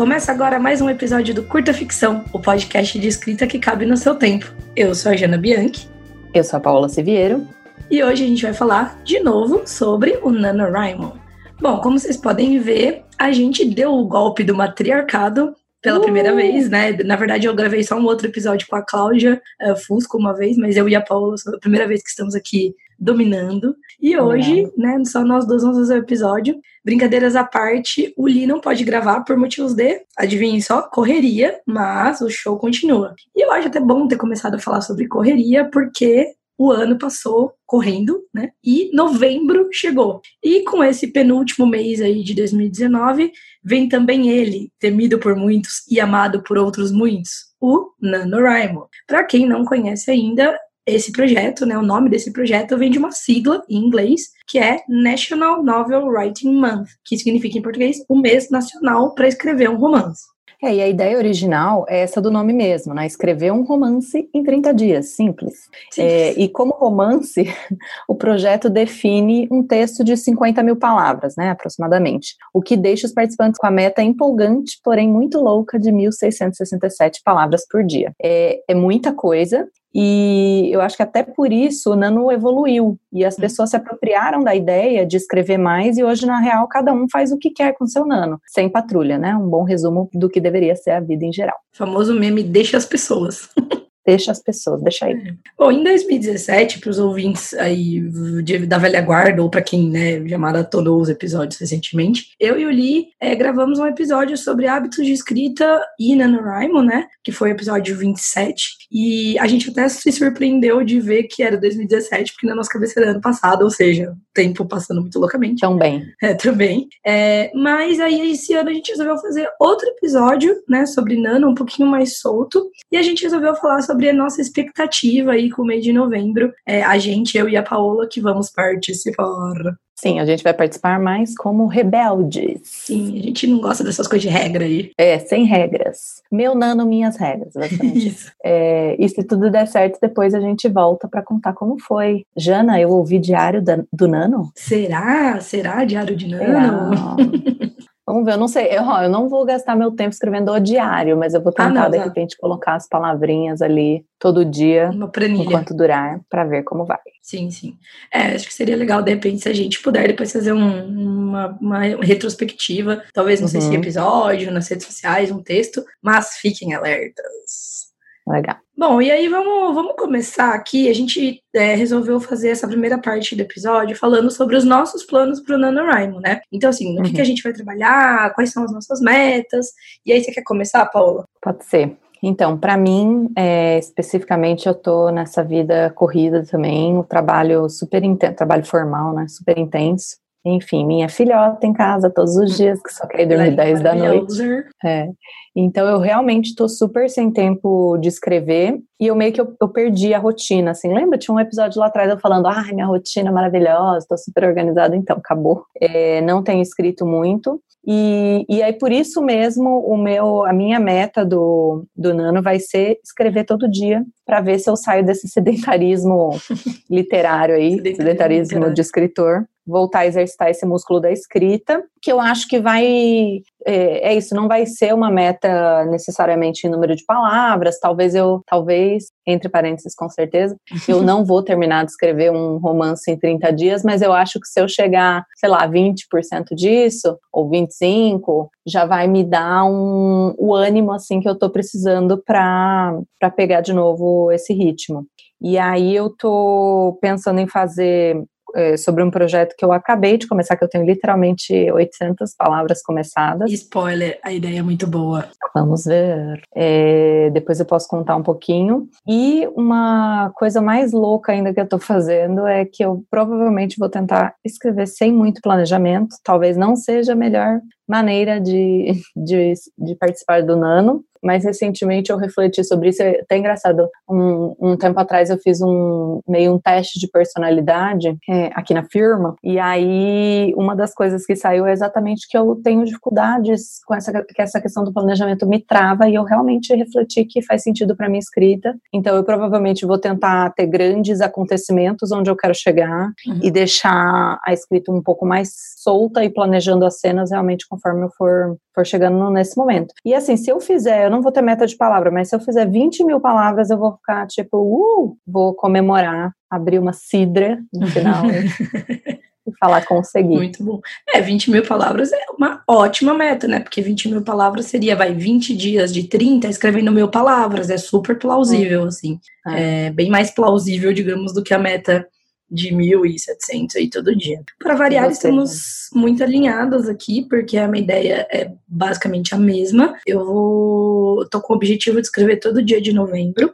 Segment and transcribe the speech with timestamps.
[0.00, 3.98] Começa agora mais um episódio do Curta Ficção, o podcast de escrita que cabe no
[3.98, 4.50] seu tempo.
[4.74, 5.90] Eu sou a Jana Bianchi.
[6.32, 7.46] Eu sou a Paula Siviero.
[7.90, 11.20] E hoje a gente vai falar de novo sobre o NaNoWriMo.
[11.60, 16.02] Bom, como vocês podem ver, a gente deu o golpe do matriarcado pela uh!
[16.02, 16.92] primeira vez, né?
[17.04, 20.56] Na verdade, eu gravei só um outro episódio com a Cláudia uh, Fusco uma vez,
[20.56, 23.74] mas eu e a Paula, a primeira vez que estamos aqui dominando.
[24.00, 26.60] E hoje, né, só nós dois vamos fazer o episódio.
[26.84, 32.20] Brincadeiras à parte, o Lee não pode gravar por motivos de, adivinhem só, correria, mas
[32.20, 33.14] o show continua.
[33.34, 37.54] E eu acho até bom ter começado a falar sobre correria, porque o ano passou
[37.64, 38.50] correndo, né?
[38.62, 40.20] E novembro chegou.
[40.44, 43.32] E com esse penúltimo mês aí de 2019,
[43.64, 48.88] vem também ele, temido por muitos e amado por outros muitos, o NaNoWriMo.
[49.06, 50.54] Para quem não conhece ainda,
[50.94, 54.80] esse projeto, né, o nome desse projeto vem de uma sigla em inglês, que é
[54.88, 60.22] National Novel Writing Month, que significa em português o mês nacional para escrever um romance.
[60.62, 63.06] É, e a ideia original é essa do nome mesmo, né?
[63.06, 65.54] Escrever um romance em 30 dias, simples.
[65.96, 67.44] É, e como romance,
[68.06, 71.48] o projeto define um texto de 50 mil palavras, né?
[71.50, 72.36] Aproximadamente.
[72.52, 77.66] O que deixa os participantes com a meta empolgante, porém muito louca, de 1.667 palavras
[77.66, 78.12] por dia.
[78.22, 83.24] É, é muita coisa, e eu acho que até por isso o Nano evoluiu e
[83.24, 83.40] as hum.
[83.40, 87.32] pessoas se apropriaram da ideia de escrever mais e hoje, na real, cada um faz
[87.32, 89.34] o que quer com seu Nano, sem patrulha, né?
[89.34, 91.56] Um bom resumo do que deveria ser a vida em geral.
[91.74, 93.48] O famoso meme deixa as pessoas.
[94.10, 95.14] deixa as pessoas, deixa aí.
[95.14, 95.34] É.
[95.56, 98.00] Bom, em 2017, para os ouvintes aí
[98.42, 102.66] de, da velha guarda, ou para quem né, já maratonou os episódios recentemente, eu e
[102.66, 107.06] o Lee é, gravamos um episódio sobre hábitos de escrita e NaNoWriMo, né?
[107.22, 108.80] Que foi o episódio 27.
[108.90, 112.98] E a gente até se surpreendeu de ver que era 2017, porque na nossa cabeça
[112.98, 115.60] era ano passado, ou seja, tempo passando muito loucamente.
[115.60, 116.02] Também.
[116.20, 116.88] É, também.
[117.06, 121.54] É, mas aí esse ano a gente resolveu fazer outro episódio, né, sobre Nano, um
[121.54, 125.66] pouquinho mais solto, e a gente resolveu falar sobre a nossa expectativa aí com o
[125.66, 126.52] mês de novembro.
[126.66, 129.76] É, a gente, eu e a Paola, que vamos participar.
[130.00, 132.62] Sim, a gente vai participar mais como rebeldes.
[132.64, 134.92] Sim, a gente não gosta dessas coisas de regra aí.
[134.96, 136.22] É, sem regras.
[136.32, 138.08] Meu nano, minhas regras, basicamente.
[138.08, 138.32] Isso.
[138.42, 142.24] É, e se tudo der certo, depois a gente volta para contar como foi.
[142.34, 144.50] Jana, eu ouvi diário da, do Nano?
[144.54, 145.38] Será?
[145.40, 147.16] Será diário de Nano?
[148.10, 151.16] Vamos ver, eu não sei, eu, eu, não vou gastar meu tempo escrevendo o diário,
[151.16, 152.02] mas eu vou ah, tentar, ah, não, de tá.
[152.02, 154.90] repente, colocar as palavrinhas ali todo dia,
[155.28, 156.98] enquanto durar, para ver como vai.
[157.22, 157.76] Sim, sim.
[158.12, 161.58] É, acho que seria legal, de repente, se a gente puder depois fazer um, uma,
[161.60, 163.52] uma, retrospectiva, talvez, não uhum.
[163.52, 163.74] sei se uhum.
[163.74, 167.89] episódio, nas redes sociais, um texto, mas fiquem alertas.
[168.30, 168.56] Legal.
[168.76, 170.88] Bom, e aí vamos, vamos começar aqui.
[170.88, 175.40] A gente é, resolveu fazer essa primeira parte do episódio falando sobre os nossos planos
[175.40, 176.40] para o NaNoWriMo, né?
[176.50, 177.02] Então, assim, no uhum.
[177.02, 177.26] que, que a uhum.
[177.26, 179.66] gente vai trabalhar, quais são as nossas metas.
[180.06, 181.24] E aí, você quer começar, Paula?
[181.42, 181.96] Pode ser.
[182.22, 188.36] Então, para mim, é, especificamente, eu tô nessa vida corrida também, o trabalho super intenso,
[188.36, 190.16] trabalho formal, né, super intenso.
[190.44, 194.42] Enfim, minha filhota em casa todos os dias, que só quer dormir 10 da noite.
[194.84, 195.08] É.
[195.54, 199.68] Então eu realmente estou super sem tempo de escrever e eu meio que eu, eu,
[199.68, 200.92] perdi a rotina, assim.
[200.92, 201.18] Lembra?
[201.18, 204.94] Tinha um episódio lá atrás eu falando, ah, minha rotina é maravilhosa, estou super organizada.
[204.94, 205.64] Então, acabou.
[205.80, 207.60] É, não tenho escrito muito.
[207.86, 212.60] E, e aí, por isso mesmo, o meu, a minha meta do, do Nano vai
[212.60, 216.30] ser escrever todo dia para ver se eu saio desse sedentarismo
[216.90, 222.20] literário aí, sedentarismo, sedentarismo de escritor, voltar a exercitar esse músculo da escrita, que eu
[222.20, 227.04] acho que vai é, é, isso, não vai ser uma meta necessariamente em número de
[227.04, 230.56] palavras, talvez eu, talvez, entre parênteses, com certeza,
[230.88, 234.46] eu não vou terminar de escrever um romance em 30 dias, mas eu acho que
[234.46, 240.54] se eu chegar, sei lá, 20% disso, ou 25%, já vai me dar um, o
[240.54, 243.02] ânimo, assim, que eu tô precisando para
[243.36, 245.06] pegar de novo esse ritmo.
[245.42, 248.22] E aí eu tô pensando em fazer
[248.54, 252.82] é, sobre um projeto que eu acabei de começar, que eu tenho literalmente 800 palavras
[252.82, 253.50] começadas.
[253.52, 255.28] Spoiler, a ideia é muito boa.
[255.54, 256.42] Vamos ver.
[256.54, 258.88] É, depois eu posso contar um pouquinho.
[259.06, 263.88] E uma coisa mais louca ainda que eu tô fazendo é que eu provavelmente vou
[263.88, 266.16] tentar escrever sem muito planejamento.
[266.22, 267.60] Talvez não seja a melhor
[267.90, 273.36] maneira de, de, de participar do Nano, mas recentemente eu refleti sobre isso, é até
[273.36, 278.72] engraçado, um, um tempo atrás eu fiz um meio um teste de personalidade é, aqui
[278.72, 283.84] na firma, e aí uma das coisas que saiu é exatamente que eu tenho dificuldades
[283.84, 287.62] com essa, que essa questão do planejamento me trava, e eu realmente refleti que faz
[287.62, 292.54] sentido para minha escrita, então eu provavelmente vou tentar ter grandes acontecimentos onde eu quero
[292.54, 293.40] chegar, uhum.
[293.42, 298.04] e deixar a escrita um pouco mais solta e planejando as cenas realmente com conforme
[298.04, 299.94] eu for, for chegando nesse momento.
[300.04, 302.40] E assim, se eu fizer, eu não vou ter meta de palavra, mas se eu
[302.40, 307.86] fizer 20 mil palavras, eu vou ficar tipo, uh, vou comemorar, abrir uma cidra no
[307.86, 308.24] final.
[309.46, 310.34] e falar consegui.
[310.34, 310.80] Muito bom.
[311.08, 313.60] É, 20 mil palavras é uma ótima meta, né?
[313.60, 317.70] Porque 20 mil palavras seria, vai, 20 dias de 30 escrevendo mil palavras.
[317.70, 318.86] É super plausível, hum.
[318.86, 319.18] assim.
[319.46, 319.86] É.
[319.86, 319.90] é.
[319.90, 322.06] bem mais plausível, digamos, do que a meta
[322.50, 324.42] de 1.700 aí todo dia.
[324.58, 326.00] Para variar, Você, estamos né?
[326.00, 329.96] muito alinhadas aqui, porque a minha ideia é basicamente a mesma.
[330.06, 331.28] Eu vou.
[331.28, 333.52] tô com o objetivo de escrever todo dia de novembro.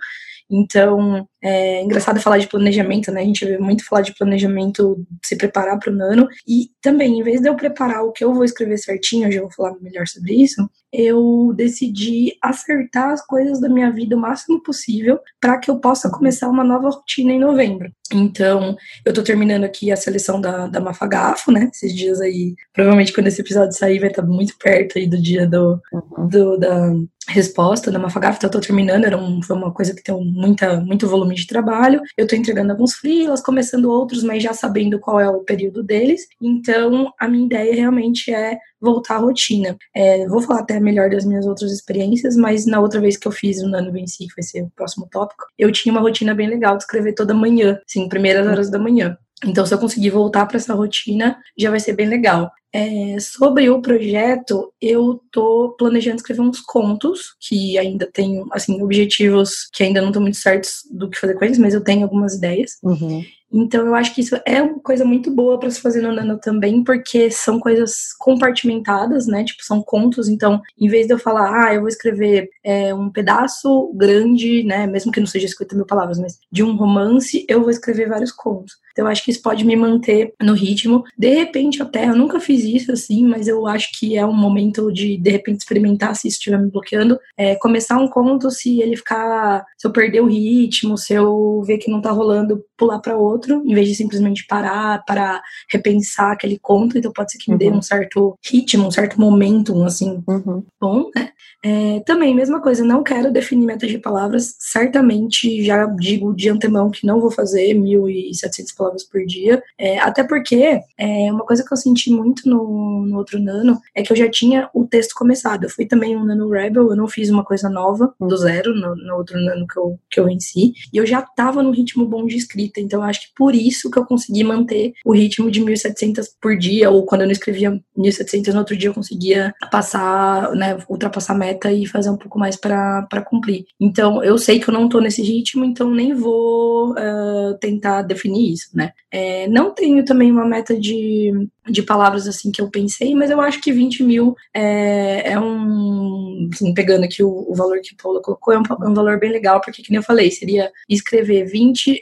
[0.49, 3.21] Então, é engraçado falar de planejamento, né?
[3.21, 6.29] A gente vê muito falar de planejamento, se preparar para o nano.
[6.47, 9.43] E também, em vez de eu preparar o que eu vou escrever certinho, hoje eu
[9.43, 14.63] vou falar melhor sobre isso, eu decidi acertar as coisas da minha vida o máximo
[14.63, 17.93] possível para que eu possa começar uma nova rotina em novembro.
[18.11, 21.69] Então, eu tô terminando aqui a seleção da, da Mafagafo, né?
[21.71, 25.47] Esses dias aí, provavelmente quando esse episódio sair, vai estar muito perto aí do dia
[25.47, 26.29] do, uhum.
[26.29, 26.93] do da
[27.29, 30.81] resposta da Mafagafo, então eu tô terminando, era um, foi uma coisa que tem muita,
[30.81, 32.01] muito volume de trabalho.
[32.17, 36.23] Eu tô entregando alguns freelas, começando outros, mas já sabendo qual é o período deles.
[36.41, 39.77] Então, a minha ideia realmente é voltar à rotina.
[39.95, 43.33] É, vou falar até melhor das minhas outras experiências, mas na outra vez que eu
[43.33, 46.49] fiz o Nano Venci, que vai ser o próximo tópico, eu tinha uma rotina bem
[46.49, 49.17] legal de escrever toda manhã, assim, primeiras horas da manhã.
[49.45, 52.51] Então, se eu conseguir voltar para essa rotina, já vai ser bem legal.
[52.73, 59.69] É, sobre o projeto, eu tô planejando escrever uns contos, que ainda tenho, assim, objetivos
[59.73, 62.35] que ainda não estão muito certos do que fazer com eles, mas eu tenho algumas
[62.35, 62.73] ideias.
[62.83, 63.23] Uhum.
[63.53, 66.39] Então, eu acho que isso é uma coisa muito boa para se fazer no Nano
[66.39, 69.45] também, porque são coisas compartimentadas, né?
[69.45, 70.29] Tipo, são contos.
[70.29, 74.87] Então, em vez de eu falar, ah, eu vou escrever é, um pedaço grande, né?
[74.87, 78.33] Mesmo que não seja 50 mil palavras, mas de um romance, eu vou escrever vários
[78.33, 78.75] contos.
[78.93, 81.05] Então, eu acho que isso pode me manter no ritmo.
[81.17, 84.93] De repente, até, eu nunca fiz isso assim, mas eu acho que é um momento
[84.93, 87.19] de, de repente, experimentar se isso estiver me bloqueando.
[87.37, 89.65] É, começar um conto, se ele ficar.
[89.79, 93.63] Se eu perder o ritmo, se eu ver que não tá rolando, pular para outro,
[93.65, 96.99] em vez de simplesmente parar para repensar aquele conto.
[96.99, 97.79] Então, pode ser que me dê uhum.
[97.79, 100.63] um certo ritmo, um certo momentum, assim, uhum.
[100.81, 101.31] bom, né?
[101.63, 104.55] É, também, mesma coisa, não quero definir metas de palavras.
[104.59, 109.61] Certamente, já digo de antemão que não vou fazer 1.700 palavras por dia.
[109.79, 114.03] É, até porque, é, uma coisa que eu senti muito no, no, outro Nano é
[114.03, 115.65] que eu já tinha o texto começado.
[115.65, 118.37] Eu fui também um Nano Rebel, eu não fiz uma coisa nova, do uhum.
[118.37, 120.73] zero, no, no outro Nano que eu, que eu venci.
[120.93, 122.81] E eu já tava no ritmo bom de escrita.
[122.81, 126.91] Então, acho que por isso que eu consegui manter o ritmo de 1.700 por dia,
[126.91, 131.39] ou quando eu não escrevia 1.700 no outro dia, eu conseguia passar, né, ultrapassar a
[131.39, 133.65] meta meta e fazer um pouco mais para cumprir.
[133.81, 138.53] Então, eu sei que eu não tô nesse ritmo, então nem vou uh, tentar definir
[138.53, 138.93] isso, né?
[139.11, 141.33] É, não tenho também uma meta de,
[141.69, 146.49] de palavras assim que eu pensei, mas eu acho que 20 mil é, é um.
[146.53, 149.19] Assim, pegando aqui o, o, valor que a Paula colocou, é um, é um valor
[149.19, 152.01] bem legal, porque, como eu falei, seria escrever 20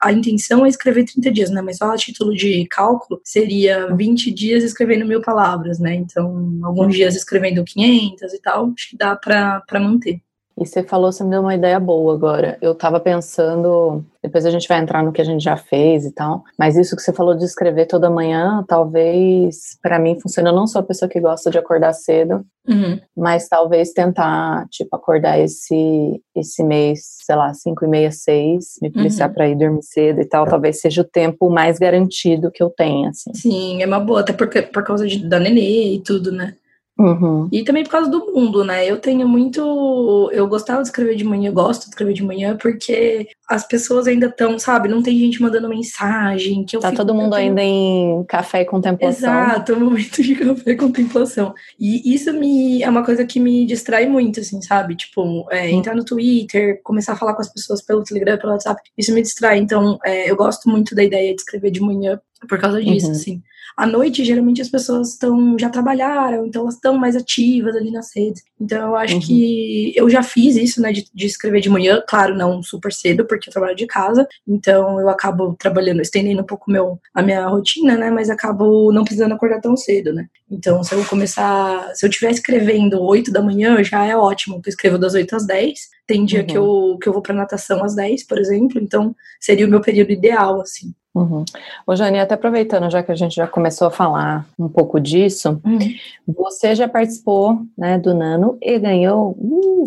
[0.00, 1.60] a intenção é escrever 30 dias, né?
[1.60, 5.94] Mas só a título de cálculo seria 20 dias escrevendo mil palavras, né?
[5.94, 10.20] Então, alguns dias escrevendo 500 e tal, acho que dá para manter.
[10.58, 12.56] E você falou, você me deu uma ideia boa agora.
[12.62, 16.12] Eu tava pensando, depois a gente vai entrar no que a gente já fez e
[16.12, 20.48] tal, mas isso que você falou de escrever toda manhã, talvez para mim funcione.
[20.48, 22.98] Eu não sou a pessoa que gosta de acordar cedo, uhum.
[23.14, 28.90] mas talvez tentar, tipo, acordar esse, esse mês, sei lá, 5 e meia, 6, me
[28.90, 29.34] policiar uhum.
[29.34, 33.10] pra ir dormir cedo e tal, talvez seja o tempo mais garantido que eu tenha,
[33.10, 33.34] assim.
[33.34, 36.54] Sim, é uma boa, até porque, por causa de, da nenê e tudo, né?
[36.98, 37.46] Uhum.
[37.52, 38.90] E também por causa do mundo, né?
[38.90, 40.30] Eu tenho muito.
[40.32, 44.26] Eu gostava de escrever de manhã, gosto de escrever de manhã, porque as pessoas ainda
[44.26, 44.88] estão, sabe?
[44.88, 46.64] Não tem gente mandando mensagem.
[46.64, 47.50] Que eu tá fico, todo mundo tenho...
[47.50, 49.30] ainda em café e contemplação.
[49.30, 51.54] Exato, momento de café e contemplação.
[51.78, 54.96] E isso me é uma coisa que me distrai muito, assim, sabe?
[54.96, 58.80] Tipo, é, entrar no Twitter, começar a falar com as pessoas pelo Telegram, pelo WhatsApp,
[58.96, 59.58] isso me distrai.
[59.58, 63.12] Então, é, eu gosto muito da ideia de escrever de manhã por causa disso, uhum.
[63.12, 63.42] assim.
[63.76, 68.08] À noite, geralmente as pessoas estão já trabalharam, então elas estão mais ativas ali nas
[68.16, 68.42] redes.
[68.58, 69.20] Então eu acho uhum.
[69.20, 73.26] que eu já fiz isso, né, de, de, escrever de manhã, claro, não super cedo,
[73.26, 77.46] porque eu trabalho de casa, então eu acabo trabalhando, estendendo um pouco meu, a minha
[77.46, 80.26] rotina, né, mas acabo não precisando acordar tão cedo, né.
[80.50, 84.70] Então se eu começar, se eu estiver escrevendo 8 da manhã, já é ótimo, eu
[84.70, 85.96] escrevo das 8 às 10.
[86.06, 86.46] Tem dia uhum.
[86.46, 89.80] que, eu, que eu vou para natação às 10, por exemplo, então seria o meu
[89.80, 90.94] período ideal, assim.
[91.16, 91.46] Uhum.
[91.86, 95.58] Ô, Jane, até aproveitando, já que a gente já começou a falar um pouco disso,
[95.64, 95.78] uhum.
[96.26, 99.30] você já participou né, do Nano e ganhou.
[99.30, 99.86] Uh.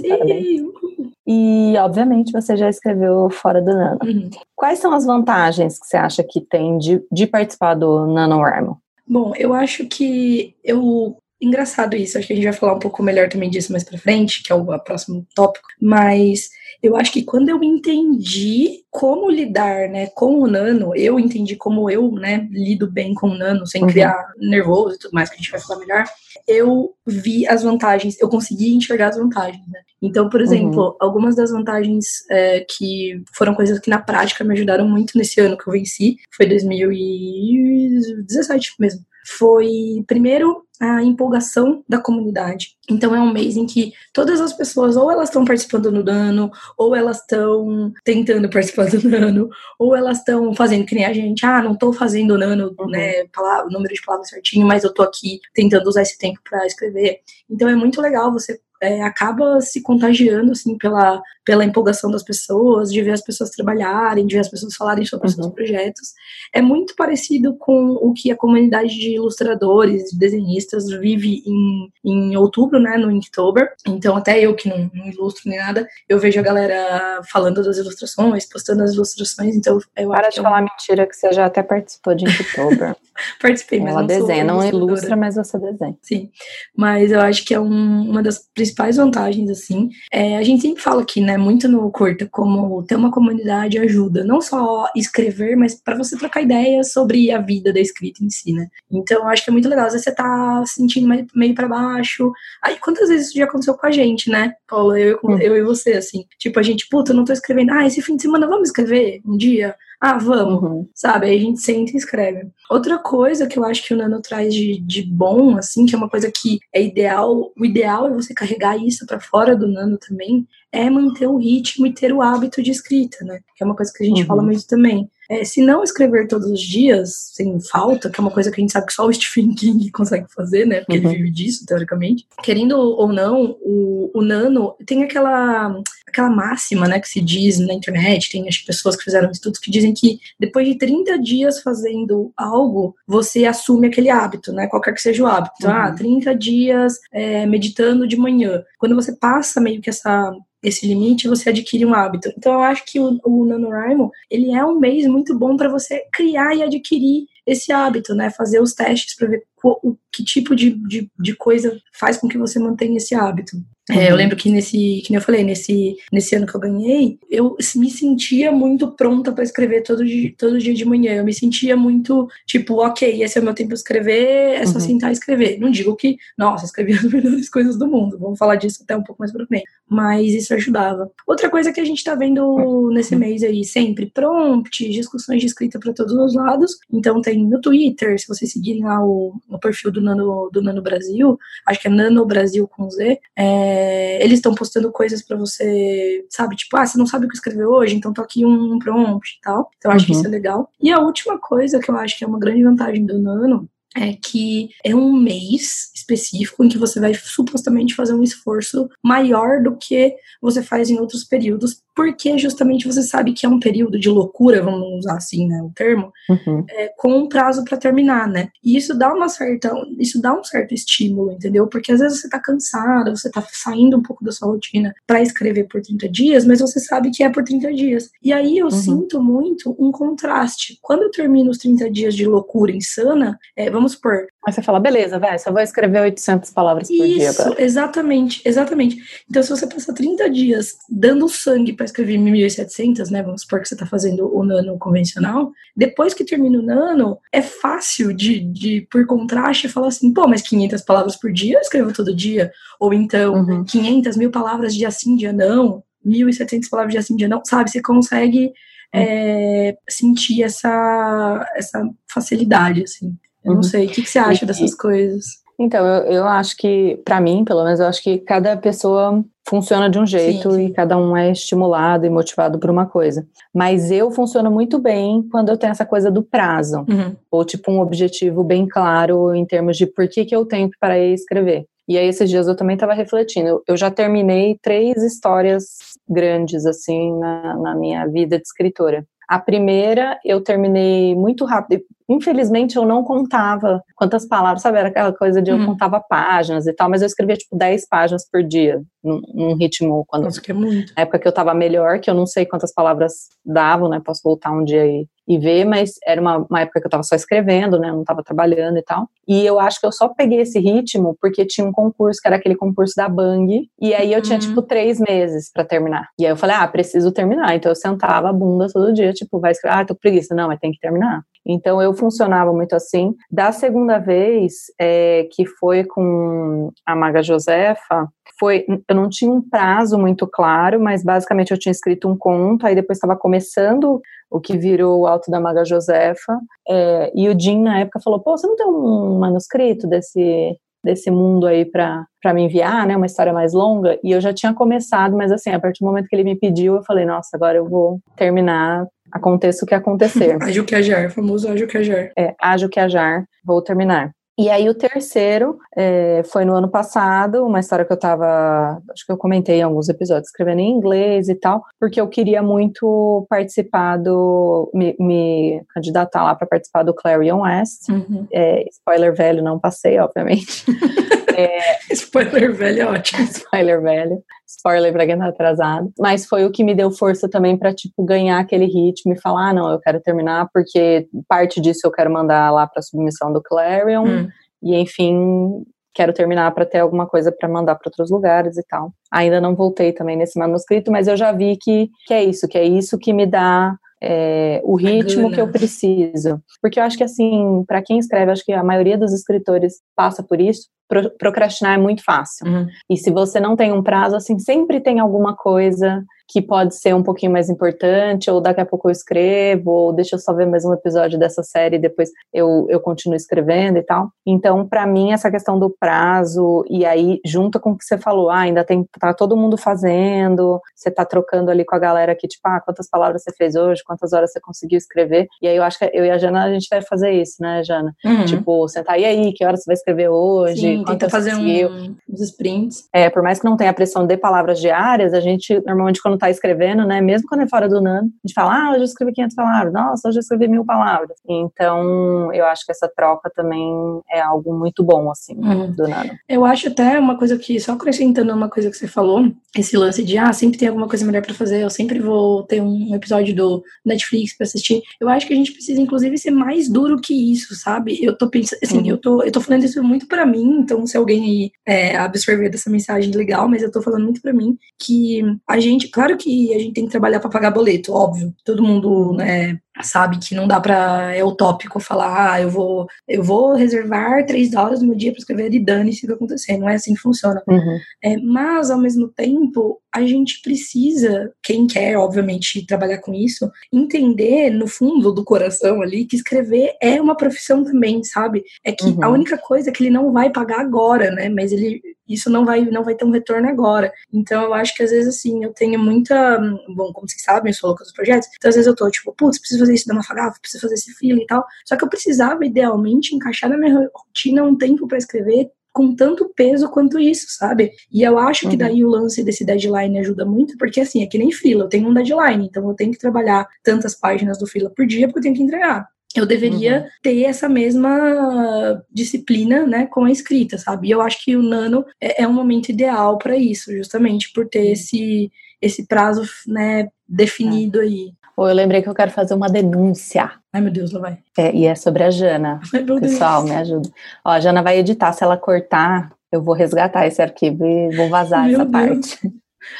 [1.28, 4.00] E, obviamente, você já escreveu fora do Nano.
[4.04, 4.30] Uhum.
[4.56, 8.82] Quais são as vantagens que você acha que tem de, de participar do NaNoWriMo?
[9.08, 12.18] Bom, eu acho que eu engraçado isso.
[12.18, 14.52] Acho que a gente vai falar um pouco melhor também disso mais pra frente, que
[14.52, 15.68] é o próximo tópico.
[15.80, 16.50] Mas
[16.82, 21.88] eu acho que quando eu entendi como lidar, né, com o nano, eu entendi como
[21.90, 23.90] eu, né, lido bem com o nano, sem uhum.
[23.90, 26.06] criar nervoso e tudo mais, que a gente vai falar melhor,
[26.48, 29.82] eu vi as vantagens, eu consegui enxergar as vantagens, né?
[30.02, 30.96] Então, por exemplo, uhum.
[31.00, 35.58] algumas das vantagens é, que foram coisas que na prática me ajudaram muito nesse ano
[35.58, 39.02] que eu venci, foi 2017 mesmo.
[39.38, 42.78] Foi, primeiro, a empolgação da comunidade.
[42.90, 46.50] Então é um mês em que todas as pessoas ou elas estão participando no dano,
[46.78, 51.46] ou elas estão tentando participar do nano, ou elas estão fazendo que nem a gente,
[51.46, 52.88] ah, não estou fazendo nano, uhum.
[52.88, 56.66] né, palavra, número de palavras certinho, mas eu estou aqui tentando usar esse tempo para
[56.66, 57.20] escrever.
[57.50, 62.92] Então é muito legal você é, acaba se contagiando assim pela, pela empolgação das pessoas,
[62.92, 65.34] de ver as pessoas trabalharem, de ver as pessoas falarem sobre uhum.
[65.34, 66.14] seus projetos.
[66.54, 72.38] É muito parecido com o que a comunidade de ilustradores, de desenhistas vive em, em
[72.38, 73.70] outubro, né, no Inktober.
[73.86, 77.78] Então, até eu que não, não ilustro nem nada, eu vejo a galera falando das
[77.78, 80.66] ilustrações, postando as ilustrações, então eu Para de falar é um...
[80.66, 82.96] mentira que você já até participou de Inktober.
[83.42, 85.98] Participei, mas Ela não desenha, não ilustra, mas você desenha.
[86.02, 86.32] Sim,
[86.74, 89.90] mas eu acho que é um, uma das principais vantagens, assim.
[90.12, 94.24] É, a gente sempre fala aqui, né, muito no Curta, como ter uma comunidade ajuda,
[94.24, 98.54] não só escrever, mas para você trocar ideias sobre a vida da escrita em si,
[98.54, 98.68] né.
[98.92, 99.88] Então, acho que é muito legal.
[99.88, 102.32] Às vezes você tá se sentindo meio para baixo.
[102.62, 105.00] Aí, quantas vezes isso já aconteceu com a gente, né, Paula?
[105.00, 106.26] Eu, eu, eu e você, assim.
[106.38, 107.72] Tipo, a gente, puta, eu não tô escrevendo.
[107.72, 109.76] Ah, esse fim de semana vamos escrever um dia?
[110.02, 110.90] Ah, vamos, uhum.
[110.96, 111.26] sabe?
[111.26, 112.48] Aí a gente senta e escreve.
[112.70, 115.98] Outra coisa que eu acho que o Nano traz de, de bom, assim, que é
[115.98, 119.98] uma coisa que é ideal, o ideal é você carregar isso para fora do Nano
[119.98, 123.42] também, é manter o ritmo e ter o hábito de escrita, né?
[123.56, 124.28] Que é uma coisa que a gente uhum.
[124.28, 125.10] fala muito também.
[125.30, 128.62] É, se não escrever todos os dias, sem falta, que é uma coisa que a
[128.62, 130.80] gente sabe que só o Stephen King consegue fazer, né?
[130.80, 131.10] Porque uhum.
[131.12, 132.26] ele vive disso, teoricamente.
[132.42, 137.74] Querendo ou não, o, o Nano tem aquela aquela máxima, né, que se diz na
[137.74, 142.34] internet, tem as pessoas que fizeram estudos que dizem que depois de 30 dias fazendo
[142.36, 145.54] algo, você assume aquele hábito, né, qualquer que seja o hábito.
[145.60, 145.92] Então, ah, uhum.
[145.92, 148.64] Ah, 30 dias é, meditando de manhã.
[148.78, 152.32] Quando você passa meio que essa esse limite, você adquire um hábito.
[152.38, 156.04] Então eu acho que o, o NaNoWriMo, ele é um mês muito bom para você
[156.12, 158.30] criar e adquirir esse hábito, né?
[158.30, 162.38] Fazer os testes para ver o, que tipo de, de, de, coisa faz com que
[162.38, 163.58] você mantenha esse hábito.
[163.92, 164.18] É, eu uhum.
[164.18, 168.52] lembro que nesse, que eu falei, nesse, nesse ano que eu ganhei, eu me sentia
[168.52, 171.16] muito pronta para escrever todo dia, todo dia de manhã.
[171.16, 174.76] Eu me sentia muito, tipo, ok, esse é o meu tempo de escrever, é só
[174.76, 174.80] uhum.
[174.80, 175.60] sentar e escrever.
[175.60, 178.20] Não digo que, nossa, escrevi as melhores coisas do mundo.
[178.20, 179.66] Vamos falar disso até um pouco mais pra frente.
[179.90, 181.12] Mas isso ajudava.
[181.26, 183.22] Outra coisa que a gente tá vendo nesse uhum.
[183.22, 186.78] mês aí, sempre prompt, discussões de escrita para todos os lados.
[186.94, 190.82] Então tem no Twitter, se vocês seguirem lá o, o perfil do Nano, do Nano
[190.82, 196.26] Brasil, acho que é Nano Brasil com Z, é, eles estão postando coisas para você,
[196.30, 196.56] sabe?
[196.56, 199.42] Tipo, ah, você não sabe o que escrever hoje, então tô aqui um prompt e
[199.42, 199.70] tal.
[199.78, 200.06] Então, acho uhum.
[200.08, 200.70] que isso é legal.
[200.82, 204.14] E a última coisa que eu acho que é uma grande vantagem do Nano é
[204.14, 209.76] que é um mês específico em que você vai supostamente fazer um esforço maior do
[209.76, 214.10] que você faz em outros períodos, porque justamente você sabe que é um período de
[214.10, 216.64] loucura, vamos usar assim, né, o termo, uhum.
[216.70, 218.50] é, com um prazo para terminar, né?
[218.64, 221.68] E isso dá uma certa, isso dá um certo estímulo, entendeu?
[221.68, 225.22] Porque às vezes você tá cansado, você tá saindo um pouco da sua rotina para
[225.22, 228.10] escrever por 30 dias, mas você sabe que é por 30 dias.
[228.24, 228.72] E aí eu uhum.
[228.72, 230.78] sinto muito um contraste.
[230.82, 234.28] Quando eu termino os 30 dias de loucura insana, é, vamos supor.
[234.46, 237.62] Aí você fala, beleza, velho, só vou escrever 800 palavras por Isso, dia agora.
[237.62, 238.98] exatamente, exatamente.
[239.30, 243.68] Então, se você passar 30 dias dando sangue para escrever 1.700, né, vamos supor que
[243.68, 248.88] você está fazendo o nano convencional, depois que termina o nano, é fácil de, de,
[248.92, 252.52] por contraste, falar assim, pô, mas 500 palavras por dia eu escrevo todo dia.
[252.80, 253.64] Ou então, uhum.
[253.64, 257.70] 500 mil palavras de assim, dia não, 1.700 palavras de assim, dia não, sabe?
[257.70, 258.52] Você consegue
[258.94, 263.16] é, sentir essa, essa facilidade, assim.
[263.44, 263.64] Eu não uhum.
[263.64, 265.26] sei, o que, que você acha e, dessas coisas?
[265.60, 269.90] Então, eu, eu acho que, para mim, pelo menos, eu acho que cada pessoa funciona
[269.90, 270.66] de um jeito sim, sim.
[270.68, 273.28] e cada um é estimulado e motivado por uma coisa.
[273.54, 277.16] Mas eu funciono muito bem quando eu tenho essa coisa do prazo, uhum.
[277.30, 280.78] ou tipo um objetivo bem claro em termos de por que, que eu tenho que
[280.80, 281.66] parar e escrever.
[281.90, 283.64] E aí, esses dias eu também estava refletindo.
[283.68, 285.66] Eu já terminei três histórias
[286.08, 289.04] grandes, assim, na, na minha vida de escritora.
[289.30, 291.84] A primeira eu terminei muito rápido.
[292.10, 294.80] Infelizmente eu não contava quantas palavras, sabe?
[294.80, 295.68] Era aquela coisa de eu uhum.
[295.68, 300.04] contava páginas e tal, mas eu escrevia tipo 10 páginas por dia, num, num ritmo
[300.08, 300.24] quando.
[300.24, 300.92] Nossa, que é muito.
[300.96, 304.02] Na época que eu tava melhor, que eu não sei quantas palavras davam, né?
[304.04, 307.04] Posso voltar um dia e, e ver, mas era uma, uma época que eu estava
[307.04, 307.90] só escrevendo, né?
[307.90, 309.08] Eu não estava trabalhando e tal.
[309.28, 312.38] E eu acho que eu só peguei esse ritmo porque tinha um concurso, que era
[312.38, 314.48] aquele concurso da Bang, e aí eu tinha, uhum.
[314.48, 316.08] tipo, três meses para terminar.
[316.18, 317.56] E aí eu falei, ah, preciso terminar.
[317.56, 320.36] Então eu sentava a bunda todo dia, tipo, vai escrever, ah, tô preguiça.
[320.36, 321.22] Não, mas tem que terminar.
[321.46, 323.16] Então eu funcionava muito assim.
[323.32, 328.08] Da segunda vez, é, que foi com a Maga Josefa,
[328.40, 332.66] foi, eu não tinha um prazo muito claro, mas basicamente eu tinha escrito um conto,
[332.66, 337.38] aí depois estava começando o que virou o Alto da Maga Josefa, é, e o
[337.38, 342.06] Jim na época falou, pô, você não tem um manuscrito desse desse mundo aí para
[342.34, 345.60] me enviar, né, uma história mais longa, e eu já tinha começado, mas assim, a
[345.60, 349.66] partir do momento que ele me pediu, eu falei, nossa, agora eu vou terminar aconteça
[349.66, 350.38] o que acontecer.
[350.42, 352.12] Ágil que ajar, famoso ágil que ajar.
[352.18, 354.12] É, ágil que ajar, vou terminar.
[354.40, 359.06] E aí o terceiro é, foi no ano passado, uma história que eu tava, acho
[359.06, 363.28] que eu comentei em alguns episódios, escrevendo em inglês e tal, porque eu queria muito
[363.30, 367.90] participar do, me, me candidatar lá para participar do Clarion West.
[367.90, 368.26] Uhum.
[368.32, 370.64] É, spoiler velho, não passei, obviamente.
[371.46, 373.24] é, spoiler velho é ótimo.
[373.30, 374.24] Spoiler velho.
[374.48, 375.92] Spoiler pra quem tá atrasado.
[375.98, 379.50] Mas foi o que me deu força também para tipo, ganhar aquele ritmo e falar,
[379.50, 383.42] ah, não, eu quero terminar, porque parte disso eu quero mandar lá pra submissão do
[383.42, 384.06] Clarion.
[384.06, 384.28] Hum.
[384.62, 388.92] E, enfim, quero terminar para ter alguma coisa para mandar para outros lugares e tal.
[389.12, 392.58] Ainda não voltei também nesse manuscrito, mas eu já vi que, que é isso, que
[392.58, 396.42] é isso que me dá é, o ritmo que eu preciso.
[396.62, 400.24] Porque eu acho que, assim, para quem escreve, acho que a maioria dos escritores passa
[400.24, 400.70] por isso.
[400.88, 402.48] Pro, procrastinar é muito fácil.
[402.48, 402.68] Uhum.
[402.90, 406.94] E se você não tem um prazo, assim, sempre tem alguma coisa que pode ser
[406.94, 410.46] um pouquinho mais importante, ou daqui a pouco eu escrevo, ou deixa eu só ver
[410.46, 414.12] mais um episódio dessa série e depois eu, eu continuo escrevendo e tal.
[414.26, 418.30] Então, para mim, essa questão do prazo, e aí, junto com o que você falou,
[418.30, 422.28] ah, ainda tem, tá todo mundo fazendo, você tá trocando ali com a galera que,
[422.28, 425.64] tipo, ah, quantas palavras você fez hoje, quantas horas você conseguiu escrever, e aí eu
[425.64, 427.92] acho que eu e a Jana, a gente vai fazer isso, né, Jana?
[428.06, 428.26] Uhum.
[428.26, 430.62] Tipo, sentar, e aí, que horas você vai escrever hoje?
[430.62, 432.88] Sim, tenta fazer um, uns sprints.
[432.94, 436.30] É, por mais que não tenha pressão de palavras diárias, a gente, normalmente, quando tá
[436.30, 439.14] escrevendo, né, mesmo quando é fora do Nano, a gente fala, ah, hoje eu escrevi
[439.14, 441.18] 500 palavras, nossa, hoje eu escrevi mil palavras.
[441.28, 445.72] Então, eu acho que essa troca também é algo muito bom, assim, uhum.
[445.72, 446.12] do Nano.
[446.28, 450.04] Eu acho até uma coisa que, só acrescentando uma coisa que você falou, esse lance
[450.04, 453.36] de, ah, sempre tem alguma coisa melhor para fazer, eu sempre vou ter um episódio
[453.36, 454.82] do Netflix para assistir.
[455.00, 457.98] Eu acho que a gente precisa, inclusive, ser mais duro que isso, sabe?
[458.04, 458.88] Eu tô pensando, assim, uhum.
[458.88, 462.50] eu, tô, eu tô falando isso muito para mim, então se alguém aí é, absorver
[462.50, 466.54] dessa mensagem legal, mas eu tô falando muito para mim que a gente, claro que
[466.54, 468.34] a gente tem que trabalhar para pagar boleto, óbvio.
[468.44, 473.24] Todo mundo, né, sabe que não dá para é utópico falar, ah, eu vou, eu
[473.24, 476.58] vou reservar três dólares no meu dia para escrever e dane-se o que acontecer.
[476.58, 477.42] Não é assim que funciona.
[477.48, 477.80] Uhum.
[478.04, 484.50] É, mas, ao mesmo tempo, a gente precisa, quem quer, obviamente, trabalhar com isso, entender
[484.50, 488.44] no fundo do coração ali que escrever é uma profissão também, sabe?
[488.64, 489.04] É que uhum.
[489.04, 491.30] a única coisa é que ele não vai pagar agora, né?
[491.30, 493.94] Mas ele isso não vai não vai ter um retorno agora.
[494.12, 496.40] Então eu acho que às vezes assim, eu tenho muita,
[496.76, 498.28] bom, como vocês sabem, eu sou louca dos projetos.
[498.36, 500.94] Então às vezes eu tô tipo, putz, preciso fazer isso da Mafagafa, preciso fazer esse
[500.94, 501.46] fila e tal.
[501.66, 506.28] Só que eu precisava idealmente encaixar na minha rotina um tempo para escrever com tanto
[506.36, 507.72] peso quanto isso, sabe?
[507.92, 508.52] E eu acho uhum.
[508.52, 511.70] que daí o lance desse deadline ajuda muito, porque assim, é que nem fila, eu
[511.70, 515.20] tenho um deadline, então eu tenho que trabalhar tantas páginas do fila por dia porque
[515.20, 515.88] eu tenho que entregar
[516.20, 516.90] eu deveria uhum.
[517.02, 520.88] ter essa mesma disciplina, né, com a escrita, sabe?
[520.88, 524.48] E eu acho que o nano é, é um momento ideal para isso, justamente por
[524.48, 527.84] ter esse esse prazo, né, definido é.
[527.84, 528.14] aí.
[528.38, 530.32] Ou eu lembrei que eu quero fazer uma denúncia.
[530.54, 531.18] Ai, meu Deus, lá vai.
[531.38, 532.62] É, e é sobre a Jana.
[532.74, 533.52] Ai, Pessoal, Deus.
[533.52, 533.90] me ajuda.
[534.24, 538.08] Ó, a Jana vai editar, se ela cortar, eu vou resgatar esse arquivo e vou
[538.08, 538.72] vazar meu essa Deus.
[538.72, 539.20] parte.
[539.24, 539.34] Vou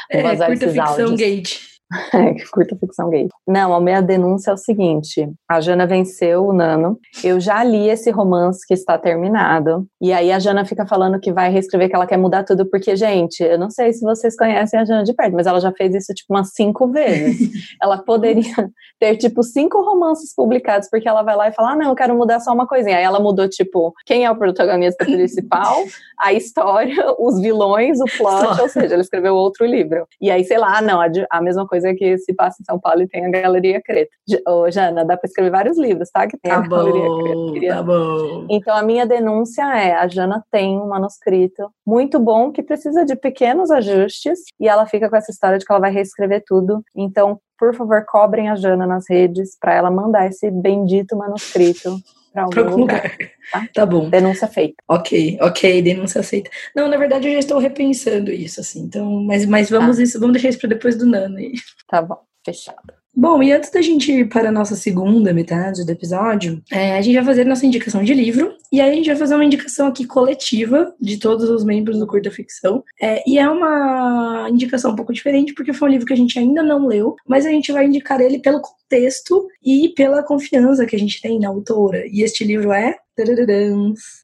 [0.10, 1.12] é, vazar curta esses áudios.
[1.12, 1.79] gate.
[2.52, 3.28] Curta ficção gay.
[3.48, 7.00] Não, a minha denúncia é o seguinte: a Jana venceu o Nano.
[7.24, 9.88] Eu já li esse romance que está terminado.
[10.00, 12.96] E aí a Jana fica falando que vai reescrever, que ela quer mudar tudo, porque,
[12.96, 15.96] gente, eu não sei se vocês conhecem a Jana de perto, mas ela já fez
[15.96, 17.50] isso tipo umas cinco vezes.
[17.82, 21.90] ela poderia ter, tipo, cinco romances publicados, porque ela vai lá e fala: ah, não,
[21.90, 22.98] eu quero mudar só uma coisinha.
[22.98, 25.78] Aí ela mudou, tipo, quem é o protagonista principal,
[26.22, 30.06] a história, os vilões, o plot, ou seja, ela escreveu outro livro.
[30.22, 32.80] E aí, sei lá, não, a, a mesma coisa coisa que se passa em São
[32.80, 34.12] Paulo e tem a Galeria Creta.
[34.48, 36.28] Ô, Jana, dá para escrever vários livros, tá?
[36.28, 37.76] Que tem tá a bom, Galeria Creta.
[37.76, 38.48] Tá bom.
[38.50, 43.16] Então, a minha denúncia é: a Jana tem um manuscrito muito bom que precisa de
[43.16, 46.84] pequenos ajustes e ela fica com essa história de que ela vai reescrever tudo.
[46.96, 51.98] Então, por favor, cobrem a Jana nas redes para ela mandar esse bendito manuscrito
[52.48, 53.04] para algum, lugar.
[53.04, 53.18] lugar.
[53.52, 53.68] Tá?
[53.74, 53.86] tá?
[53.86, 54.10] bom.
[54.10, 54.76] Denúncia feita.
[54.88, 56.50] Ok, ok, denúncia feita.
[56.76, 58.82] Não, na verdade eu já estou repensando isso, assim.
[58.82, 60.04] Então, mas, mas vamos tá.
[60.04, 61.54] isso, vamos deixar isso para depois do Nano aí.
[61.88, 62.99] Tá bom, fechado.
[63.16, 67.02] Bom, e antes da gente ir para a nossa segunda metade do episódio, é, a
[67.02, 69.88] gente vai fazer nossa indicação de livro, e aí a gente vai fazer uma indicação
[69.88, 72.84] aqui coletiva de todos os membros do Curta Ficção.
[73.02, 76.38] É, e é uma indicação um pouco diferente, porque foi um livro que a gente
[76.38, 80.96] ainda não leu, mas a gente vai indicar ele pelo contexto e pela confiança que
[80.96, 82.06] a gente tem na autora.
[82.08, 82.96] E este livro é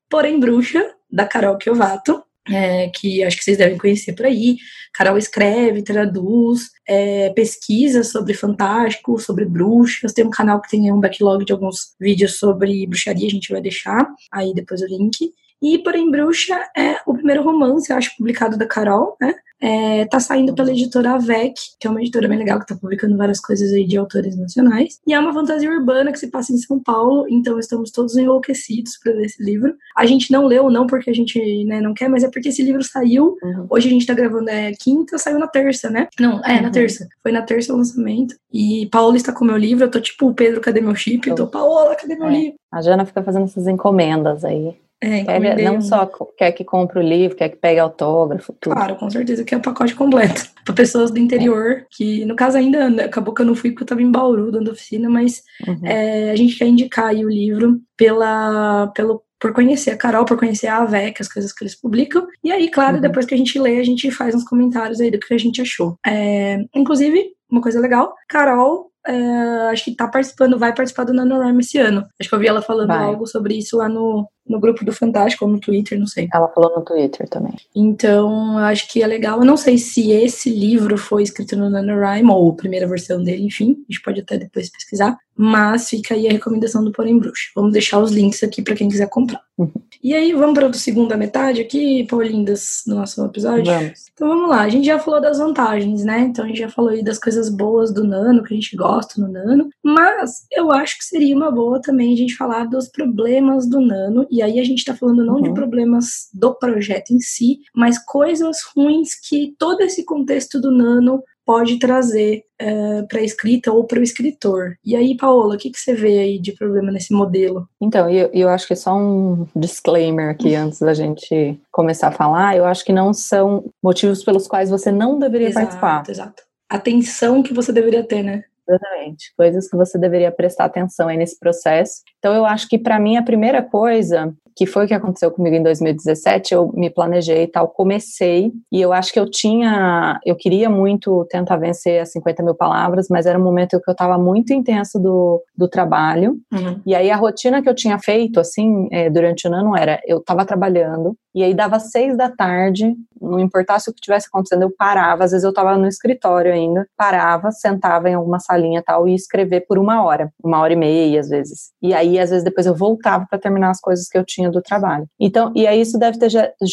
[0.10, 4.58] Porém Bruxa, da Carol Kiovato é, que acho que vocês devem conhecer por aí.
[4.94, 10.14] Carol escreve, traduz, é, pesquisa sobre fantástico, sobre bruxas.
[10.14, 13.62] Tem um canal que tem um backlog de alguns vídeos sobre bruxaria, a gente vai
[13.62, 15.32] deixar aí depois o link.
[15.62, 19.34] E Porém Bruxa é o primeiro romance, eu acho, publicado da Carol, né?
[19.62, 23.18] É, tá saindo pela editora AVEC, que é uma editora bem legal, que tá publicando
[23.18, 25.00] várias coisas aí de autores nacionais.
[25.08, 28.98] E é uma fantasia urbana que se passa em São Paulo, então estamos todos enlouquecidos
[29.02, 29.74] para ler esse livro.
[29.96, 32.62] A gente não leu, não porque a gente né, não quer, mas é porque esse
[32.62, 33.38] livro saiu.
[33.42, 33.68] Uhum.
[33.70, 36.10] Hoje a gente tá gravando é quinta, saiu na terça, né?
[36.20, 36.72] Não, é, na uhum.
[36.72, 37.08] terça.
[37.24, 38.36] Foi na terça o lançamento.
[38.52, 41.28] E Paola está com meu livro, eu tô tipo, Pedro, cadê meu chip?
[41.28, 42.32] Eu tô, Paola, cadê meu é.
[42.32, 42.56] livro?
[42.72, 44.76] A Jana fica fazendo essas encomendas aí.
[45.02, 48.74] É, quer, não só quer que compre o livro, quer que pegue autógrafo, tudo.
[48.74, 50.50] Claro, com certeza que é o pacote completo.
[50.66, 51.86] Para pessoas do interior, é.
[51.92, 54.72] que no caso ainda acabou que eu não fui porque eu estava em Bauru dando
[54.72, 55.86] oficina, mas uhum.
[55.86, 60.40] é, a gente quer indicar aí o livro pela, pelo por conhecer a Carol, por
[60.40, 62.26] conhecer a AVEC, as coisas que eles publicam.
[62.44, 63.02] E aí, claro, uhum.
[63.02, 65.62] depois que a gente lê, a gente faz uns comentários aí do que a gente
[65.62, 66.00] achou.
[66.08, 71.60] É, inclusive, uma coisa legal, Carol é, acho que tá participando, vai participar do NaNoWriMo
[71.60, 72.06] esse ano.
[72.20, 73.04] Acho que eu vi ela falando vai.
[73.04, 76.28] algo sobre isso lá no, no grupo do Fantástico ou no Twitter, não sei.
[76.34, 77.54] Ela falou no Twitter também.
[77.76, 79.40] Então, acho que é legal.
[79.40, 83.46] Eu não sei se esse livro foi escrito no NaNoWriMo ou a primeira versão dele,
[83.46, 83.78] enfim.
[83.90, 85.18] A gente pode até depois pesquisar.
[85.38, 87.50] Mas fica aí a recomendação do Porém Bruxa.
[87.54, 89.42] Vamos deixar os links aqui para quem quiser comprar.
[89.58, 89.72] Uhum.
[90.02, 93.66] E aí, vamos para a segunda metade aqui, Paulindas, do nosso episódio?
[93.66, 94.06] Vamos.
[94.14, 94.62] Então vamos lá.
[94.62, 96.22] A gente já falou das vantagens, né?
[96.22, 99.20] Então a gente já falou aí das coisas boas do Nano, que a gente gosta
[99.20, 99.70] no Nano.
[99.84, 104.26] Mas eu acho que seria uma boa também a gente falar dos problemas do Nano
[104.36, 105.42] e aí a gente está falando não uhum.
[105.42, 111.24] de problemas do projeto em si, mas coisas ruins que todo esse contexto do Nano
[111.46, 114.76] pode trazer é, para a escrita ou para o escritor.
[114.84, 117.70] E aí, Paola, o que, que você vê aí de problema nesse modelo?
[117.80, 120.66] Então, eu, eu acho que é só um disclaimer aqui uhum.
[120.66, 122.58] antes da gente começar a falar.
[122.58, 126.04] Eu acho que não são motivos pelos quais você não deveria exato, participar.
[126.10, 126.44] Exato.
[126.68, 128.44] Atenção que você deveria ter, né?
[128.68, 129.32] Exatamente.
[129.38, 132.02] Coisas que você deveria prestar atenção aí nesse processo.
[132.18, 135.56] Então, eu acho que para mim a primeira coisa que foi o que aconteceu comigo
[135.56, 140.36] em 2017, eu me planejei e tal, comecei, e eu acho que eu tinha, eu
[140.36, 144.18] queria muito tentar vencer as 50 mil palavras, mas era um momento que eu estava
[144.18, 146.80] muito intenso do, do trabalho, uhum.
[146.86, 150.20] e aí a rotina que eu tinha feito, assim, é, durante o ano era, eu
[150.20, 154.74] estava trabalhando, e aí dava seis da tarde, não importasse o que tivesse acontecendo, eu
[154.78, 159.14] parava, às vezes eu estava no escritório ainda, parava, sentava em alguma salinha tal, e
[159.14, 161.72] escrever por uma hora, uma hora e meia, às vezes.
[161.82, 164.62] E aí, às vezes, depois eu voltava para terminar as coisas que eu tinha do
[164.62, 165.08] trabalho.
[165.20, 166.30] Então, e aí isso deve ter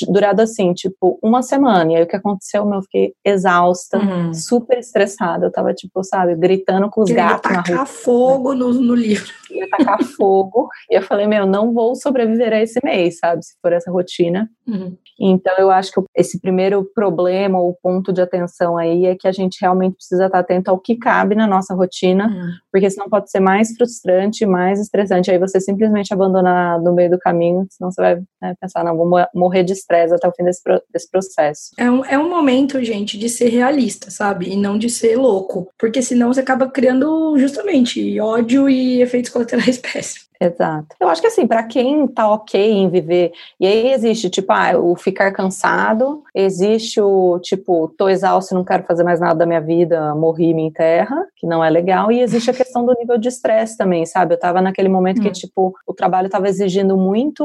[0.09, 1.93] durado assim, tipo, uma semana.
[1.93, 4.35] E aí o que aconteceu, eu fiquei exausta, uhum.
[4.35, 5.47] super estressada.
[5.47, 7.65] Eu tava, tipo, sabe, gritando com os gatos na rua.
[7.65, 9.33] tacar fogo no, no livro.
[9.51, 10.69] Ia tacar fogo.
[10.91, 13.45] E eu falei, meu, não vou sobreviver a esse mês, sabe?
[13.45, 14.49] Se for essa rotina.
[14.67, 14.97] Uhum.
[15.21, 19.33] Então, eu acho que esse primeiro problema ou ponto de atenção aí é que a
[19.33, 22.51] gente realmente precisa estar atento ao que cabe na nossa rotina, uhum.
[22.73, 25.31] porque senão pode ser mais frustrante, mais estressante.
[25.31, 29.09] Aí você simplesmente abandonar no meio do caminho, senão você vai né, pensar, não, vou
[29.35, 31.71] morrer de estresse até o fim desse, desse processo.
[31.79, 34.49] É um, é um momento, gente, de ser realista, sabe?
[34.49, 35.69] E não de ser louco.
[35.79, 40.32] Porque senão você acaba criando justamente ódio e efeitos colaterais péssimos.
[40.43, 40.97] Exato.
[41.01, 44.77] Eu acho que assim, para quem tá ok em viver, e aí existe, tipo, ah,
[44.77, 49.61] o ficar cansado, existe o, tipo, tô exausto, não quero fazer mais nada da minha
[49.61, 53.29] vida, morri, me enterra, que não é legal, e existe a questão do nível de
[53.29, 54.35] estresse também, sabe?
[54.35, 55.23] Eu tava naquele momento hum.
[55.23, 57.45] que, tipo, o trabalho tava exigindo muito,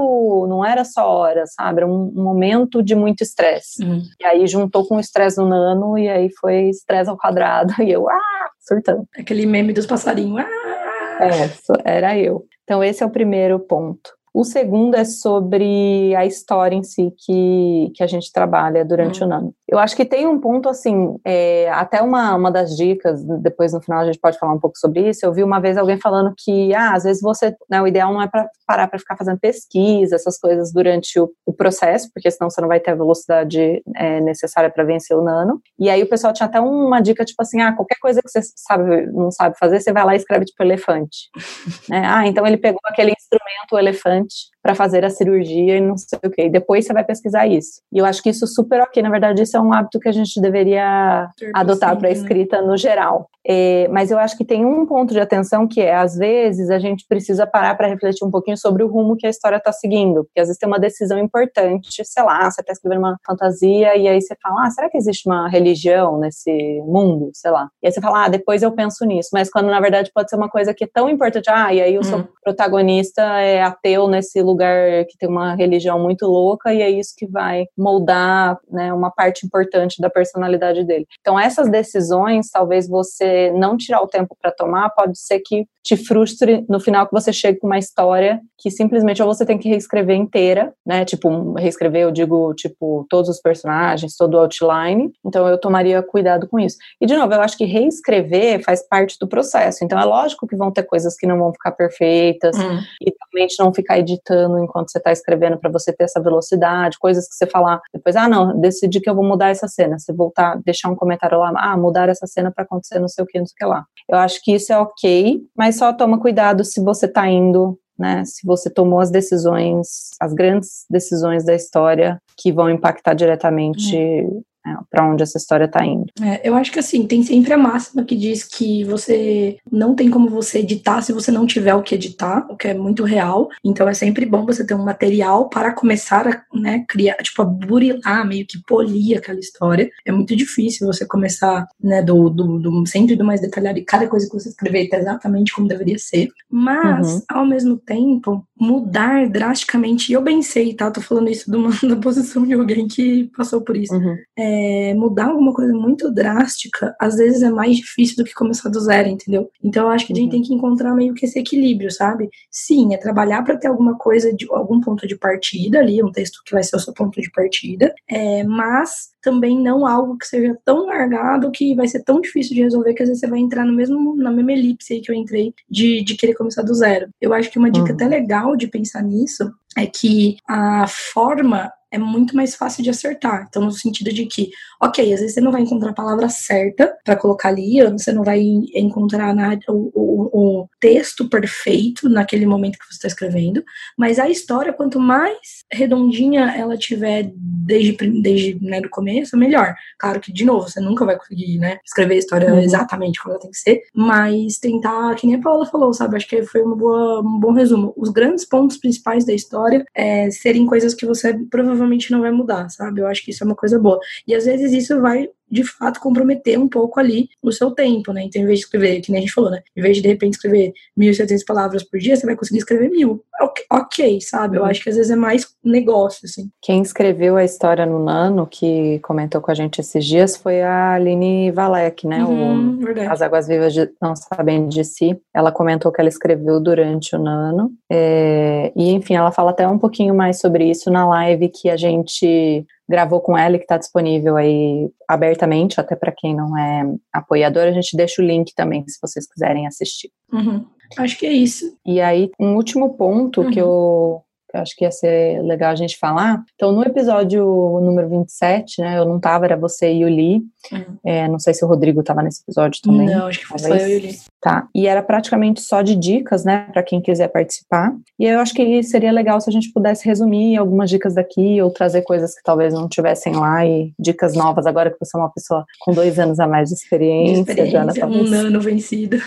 [0.49, 1.81] não era só horas, sabe?
[1.81, 3.85] Era um, um momento de muito estresse.
[3.85, 4.01] Hum.
[4.19, 7.91] E aí juntou com o estresse no nano, e aí foi estresse ao quadrado, e
[7.91, 9.07] eu, ah, surtando.
[9.15, 10.87] Aquele meme dos passarinhos, ah!
[11.19, 12.45] É, era eu.
[12.67, 14.11] Então, esse é o primeiro ponto.
[14.33, 19.29] O segundo é sobre a história em si que, que a gente trabalha durante uhum.
[19.29, 19.53] o ano.
[19.69, 23.81] Eu acho que tem um ponto assim, é, até uma, uma das dicas, depois no
[23.81, 25.25] final a gente pode falar um pouco sobre isso.
[25.25, 28.21] Eu vi uma vez alguém falando que, ah, às vezes você, né, o ideal não
[28.21, 32.49] é para parar para ficar fazendo pesquisa, essas coisas durante o, o, processo, porque senão
[32.49, 35.59] você não vai ter a velocidade é, necessária para vencer o nano.
[35.77, 38.39] E aí o pessoal tinha até uma dica, tipo assim, ah, qualquer coisa que você
[38.55, 41.29] sabe, não sabe fazer, você vai lá e escreve tipo elefante.
[41.91, 45.97] é, ah, então ele pegou aquele instrumento, o elefante, para fazer a cirurgia e não
[45.97, 46.49] sei o que.
[46.49, 47.81] depois você vai pesquisar isso.
[47.91, 49.01] E eu acho que isso super ok.
[49.01, 52.17] Na verdade, isso isso é um hábito que a gente deveria adotar para a né?
[52.17, 53.29] escrita no geral.
[53.49, 56.77] É, mas eu acho que tem um ponto de atenção que é, às vezes, a
[56.79, 60.25] gente precisa parar para refletir um pouquinho sobre o rumo que a história está seguindo.
[60.25, 64.05] Porque às vezes tem uma decisão importante, sei lá, você está escrevendo uma fantasia e
[64.05, 66.51] aí você fala, ah, será que existe uma religião nesse
[66.85, 67.29] mundo?
[67.33, 67.69] Sei lá.
[67.81, 69.29] E aí você fala, ah, depois eu penso nisso.
[69.31, 71.97] Mas quando na verdade pode ser uma coisa que é tão importante, ah, e aí
[71.97, 72.03] o hum.
[72.03, 77.13] seu protagonista é ateu nesse lugar que tem uma religião muito louca e é isso
[77.15, 81.07] que vai moldar né, uma parte importante da personalidade dele.
[81.19, 85.95] Então essas decisões, talvez você não tirar o tempo para tomar, pode ser que te
[85.95, 89.69] frustre no final que você chegue com uma história que simplesmente ou você tem que
[89.69, 91.05] reescrever inteira, né?
[91.05, 95.11] Tipo, reescrever, eu digo, tipo, todos os personagens, todo o outline.
[95.25, 96.75] Então eu tomaria cuidado com isso.
[96.99, 99.85] E de novo, eu acho que reescrever faz parte do processo.
[99.85, 102.79] Então é lógico que vão ter coisas que não vão ficar perfeitas hum.
[103.01, 107.29] e realmente não ficar editando enquanto você está escrevendo para você ter essa velocidade, coisas
[107.29, 109.97] que você falar depois, ah, não, decidi que eu vou mudar essa cena.
[109.97, 113.39] Você voltar, deixar um comentário lá, ah, mudar essa cena para acontecer no seu que,
[113.39, 113.85] não sei o que lá.
[114.09, 118.23] Eu acho que isso é ok, mas só toma cuidado se você está indo né,
[118.25, 124.43] se você tomou as decisões, as grandes decisões da história que vão impactar diretamente uhum
[124.89, 126.05] para onde essa história está indo.
[126.21, 130.09] É, eu acho que assim, tem sempre a máxima que diz que você não tem
[130.09, 133.49] como você editar se você não tiver o que editar, o que é muito real.
[133.63, 137.45] Então é sempre bom você ter um material para começar a né, criar, tipo, a
[137.45, 139.89] burilar, meio que polir aquela história.
[140.05, 144.07] É muito difícil você começar, né, do, do, do sempre do mais detalhado e cada
[144.07, 146.29] coisa que você escrever tá exatamente como deveria ser.
[146.49, 147.21] Mas, uhum.
[147.29, 150.89] ao mesmo tempo, mudar drasticamente, e eu bem sei, tá?
[150.89, 153.93] Tô falando isso de uma, da posição de alguém que passou por isso.
[153.93, 154.17] Uhum.
[154.37, 154.56] É,
[154.95, 159.09] mudar alguma coisa muito drástica, às vezes é mais difícil do que começar do zero,
[159.09, 159.49] entendeu?
[159.63, 160.31] Então eu acho que a gente uhum.
[160.31, 162.29] tem que encontrar meio que esse equilíbrio, sabe?
[162.51, 166.41] Sim, é trabalhar para ter alguma coisa, de algum ponto de partida ali, um texto
[166.45, 170.57] que vai ser o seu ponto de partida, é, mas também não algo que seja
[170.63, 173.65] tão largado que vai ser tão difícil de resolver que às vezes você vai entrar
[173.65, 177.09] no mesmo, na mesma elipse aí que eu entrei de, de querer começar do zero.
[177.19, 177.95] Eu acho que uma dica uhum.
[177.95, 183.45] até legal de pensar nisso é que a forma é muito mais fácil de acertar.
[183.47, 184.49] Então, no sentido de que,
[184.81, 188.23] ok, às vezes você não vai encontrar a palavra certa para colocar ali, você não
[188.23, 188.41] vai
[188.75, 193.63] encontrar na, o, o, o, texto perfeito naquele momento que você está escrevendo,
[193.97, 199.73] mas a história, quanto mais redondinha ela tiver desde, desde né, do começo, melhor.
[199.97, 202.59] Claro que, de novo, você nunca vai conseguir né, escrever a história uhum.
[202.59, 206.17] exatamente como ela tem que ser, mas tentar, que nem a Paula falou, sabe?
[206.17, 207.93] Acho que foi uma boa, um bom resumo.
[207.95, 212.31] Os grandes pontos principais da história é, serem coisas que você provavelmente provavelmente não vai
[212.31, 213.01] mudar, sabe?
[213.01, 213.99] Eu acho que isso é uma coisa boa.
[214.27, 218.23] E às vezes isso vai de fato comprometer um pouco ali o seu tempo, né?
[218.23, 219.61] Então, em vez de escrever, que nem a gente falou, né?
[219.75, 223.23] Em vez de de repente escrever 1.700 palavras por dia, você vai conseguir escrever mil.
[223.41, 224.57] Ok, okay sabe?
[224.57, 224.67] Eu uhum.
[224.67, 226.49] acho que às vezes é mais negócio, assim.
[226.61, 230.93] Quem escreveu a história no Nano, que comentou com a gente esses dias, foi a
[230.93, 232.23] Aline Valek, né?
[232.23, 235.19] Uhum, o, As Águas Vivas de, Não Sabem de Si.
[235.33, 237.71] Ela comentou que ela escreveu durante o Nano.
[237.89, 241.77] É, e, enfim, ela fala até um pouquinho mais sobre isso na live que a
[241.77, 247.63] gente gravou com ela que está disponível aí abertamente, até para quem não é apoiador,
[247.63, 250.09] a gente deixa o link também, se vocês quiserem assistir.
[250.31, 250.65] Uhum.
[250.97, 251.77] Acho que é isso.
[251.85, 253.51] E aí, um último ponto uhum.
[253.51, 256.43] que eu que eu acho que ia ser legal a gente falar.
[256.55, 257.43] Então, no episódio
[257.81, 260.41] número 27, né, eu não tava, era você e o Lee.
[260.71, 260.97] Uhum.
[261.05, 263.07] É, não sei se o Rodrigo tava nesse episódio também.
[263.07, 263.81] Não, acho que foi talvez.
[263.81, 264.17] só eu e o Lee.
[264.41, 264.67] Tá.
[264.73, 267.93] E era praticamente só de dicas, né, para quem quiser participar.
[268.19, 271.71] E eu acho que seria legal se a gente pudesse resumir algumas dicas daqui ou
[271.71, 275.31] trazer coisas que talvez não tivessem lá e dicas novas agora que você é uma
[275.31, 277.43] pessoa com dois anos a mais de experiência.
[277.43, 279.17] De experiência um ano vencido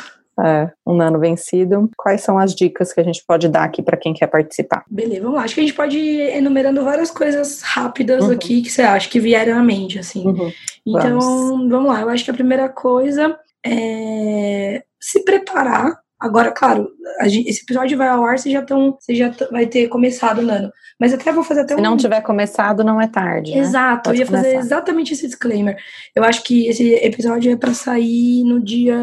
[0.44, 1.90] é, um ano vencido.
[1.96, 4.85] Quais são as dicas que a gente pode dar aqui para quem quer participar?
[4.90, 5.44] Beleza, vamos lá.
[5.44, 8.33] Acho que a gente pode ir enumerando várias coisas rápidas uhum.
[8.33, 10.26] aqui que você acha que vieram à mente, assim.
[10.26, 10.53] Uhum.
[10.87, 11.68] Então, vamos.
[11.70, 12.00] vamos lá.
[12.00, 16.90] Eu acho que a primeira coisa é se preparar Agora, claro,
[17.24, 20.70] gente, esse episódio vai ao ar, você já, tão, você já vai ter começado, Nano.
[21.00, 21.83] Mas até vou fazer até Se um...
[21.83, 23.52] não tiver começado, não é tarde.
[23.52, 23.59] Né?
[23.59, 24.44] Exato, Pode eu ia começar.
[24.44, 25.78] fazer exatamente esse disclaimer.
[26.14, 28.98] Eu acho que esse episódio é para sair no dia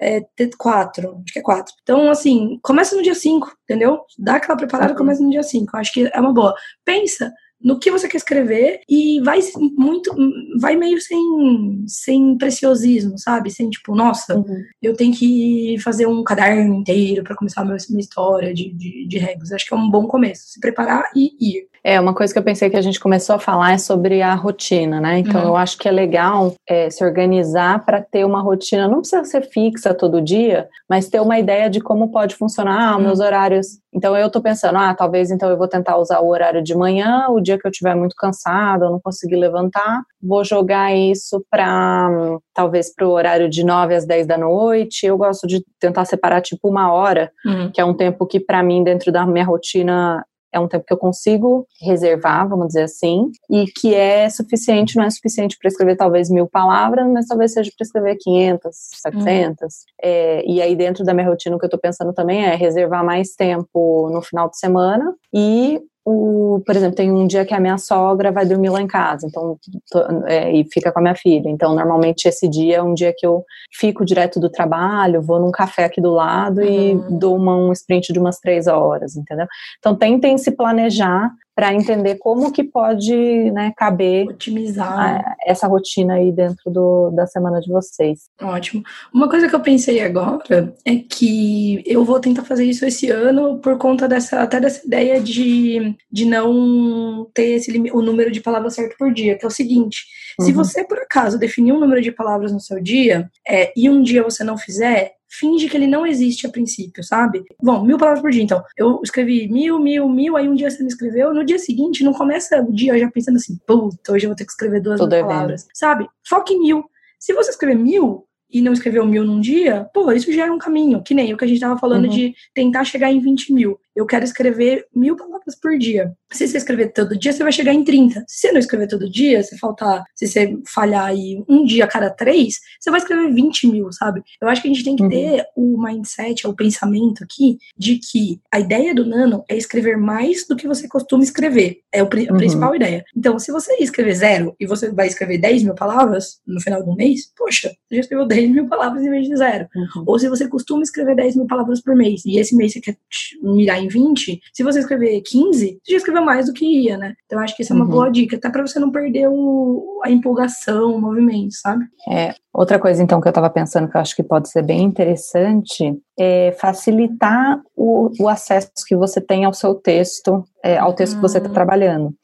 [0.00, 0.24] é,
[0.56, 1.74] 4, acho que é 4.
[1.82, 4.02] Então, assim, começa no dia 5, entendeu?
[4.16, 4.98] Dá aquela preparada, uhum.
[4.98, 5.76] começa no dia 5.
[5.76, 6.54] Acho que é uma boa.
[6.84, 7.32] Pensa
[7.66, 9.40] no que você quer escrever e vai
[9.76, 10.14] muito,
[10.60, 13.50] vai meio sem, sem preciosismo, sabe?
[13.50, 14.62] Sem tipo, nossa, uhum.
[14.80, 19.08] eu tenho que fazer um caderno inteiro para começar a minha, minha história de, de,
[19.08, 19.50] de regras.
[19.50, 21.66] Acho que é um bom começo, se preparar e ir.
[21.88, 24.34] É, uma coisa que eu pensei que a gente começou a falar é sobre a
[24.34, 25.20] rotina, né?
[25.20, 25.46] Então uhum.
[25.50, 29.42] eu acho que é legal é, se organizar para ter uma rotina, não precisa ser
[29.42, 33.26] fixa todo dia, mas ter uma ideia de como pode funcionar ah, meus uhum.
[33.26, 33.78] horários.
[33.94, 37.28] Então eu tô pensando, ah, talvez então eu vou tentar usar o horário de manhã,
[37.28, 42.10] o dia que eu estiver muito cansado, eu não conseguir levantar, vou jogar isso para
[42.52, 45.06] talvez para o horário de 9 às 10 da noite.
[45.06, 47.70] Eu gosto de tentar separar tipo uma hora, uhum.
[47.70, 50.24] que é um tempo que para mim dentro da minha rotina
[50.56, 55.04] é um tempo que eu consigo reservar, vamos dizer assim, e que é suficiente, não
[55.04, 58.70] é suficiente para escrever talvez mil palavras, mas talvez seja para escrever 500,
[59.02, 59.62] 700.
[59.62, 59.68] Uhum.
[60.02, 63.04] É, e aí, dentro da minha rotina, o que eu estou pensando também é reservar
[63.04, 67.58] mais tempo no final de semana e o, por exemplo, tem um dia que a
[67.58, 69.58] minha sogra vai dormir lá em casa, então
[69.90, 71.48] tô, é, e fica com a minha filha.
[71.48, 75.50] Então, normalmente esse dia é um dia que eu fico direto do trabalho, vou num
[75.50, 76.64] café aqui do lado uhum.
[77.10, 79.46] e dou uma, um sprint de umas três horas, entendeu?
[79.80, 86.16] Então, tentem se planejar para entender como que pode né, caber otimizar a, essa rotina
[86.16, 88.28] aí dentro do, da semana de vocês.
[88.42, 88.82] Ótimo.
[89.12, 93.58] Uma coisa que eu pensei agora é que eu vou tentar fazer isso esse ano
[93.58, 98.74] por conta dessa até dessa ideia de, de não ter esse o número de palavras
[98.74, 100.04] certo por dia, que é o seguinte:
[100.38, 100.44] uhum.
[100.44, 104.02] se você por acaso definir um número de palavras no seu dia é, e um
[104.02, 107.44] dia você não fizer, finge que ele não existe a princípio, sabe?
[107.62, 108.62] Bom, mil palavras por dia, então.
[108.76, 112.12] Eu escrevi mil, mil, mil, aí um dia você não escreveu, no dia seguinte não
[112.12, 115.08] começa o dia já pensando assim, puta, hoje eu vou ter que escrever duas mil
[115.08, 116.08] palavras, sabe?
[116.26, 116.84] Foque em mil.
[117.18, 120.58] Se você escrever mil, e não escreveu mil num dia, pô, isso já é um
[120.58, 122.10] caminho, que nem o que a gente tava falando uhum.
[122.10, 126.12] de tentar chegar em 20 mil eu quero escrever mil palavras por dia.
[126.30, 128.24] Se você escrever todo dia, você vai chegar em 30.
[128.28, 131.88] Se você não escrever todo dia, se faltar, se você falhar aí um dia a
[131.88, 134.22] cada três, você vai escrever 20 mil, sabe?
[134.38, 135.08] Eu acho que a gente tem que uhum.
[135.08, 140.46] ter o mindset, o pensamento aqui, de que a ideia do Nano é escrever mais
[140.46, 141.78] do que você costuma escrever.
[141.90, 142.36] É a uhum.
[142.36, 143.02] principal ideia.
[143.16, 146.94] Então, se você escrever zero e você vai escrever 10 mil palavras no final do
[146.94, 149.66] mês, poxa, você já escreveu 10 mil palavras em vez de zero.
[149.74, 150.04] Uhum.
[150.06, 152.96] Ou se você costuma escrever 10 mil palavras por mês e esse mês você quer
[153.42, 156.98] mirar em em 20, se você escrever 15, você já escreveu mais do que ia,
[156.98, 157.14] né?
[157.24, 157.90] Então acho que isso é uma uhum.
[157.90, 161.84] boa dica, até para você não perder o, a empolgação, o movimento, sabe?
[162.08, 164.82] É, outra coisa então que eu estava pensando que eu acho que pode ser bem
[164.82, 171.14] interessante é facilitar o, o acesso que você tem ao seu texto, é, ao texto
[171.14, 171.20] uhum.
[171.20, 171.54] que você está hum.
[171.54, 172.14] trabalhando.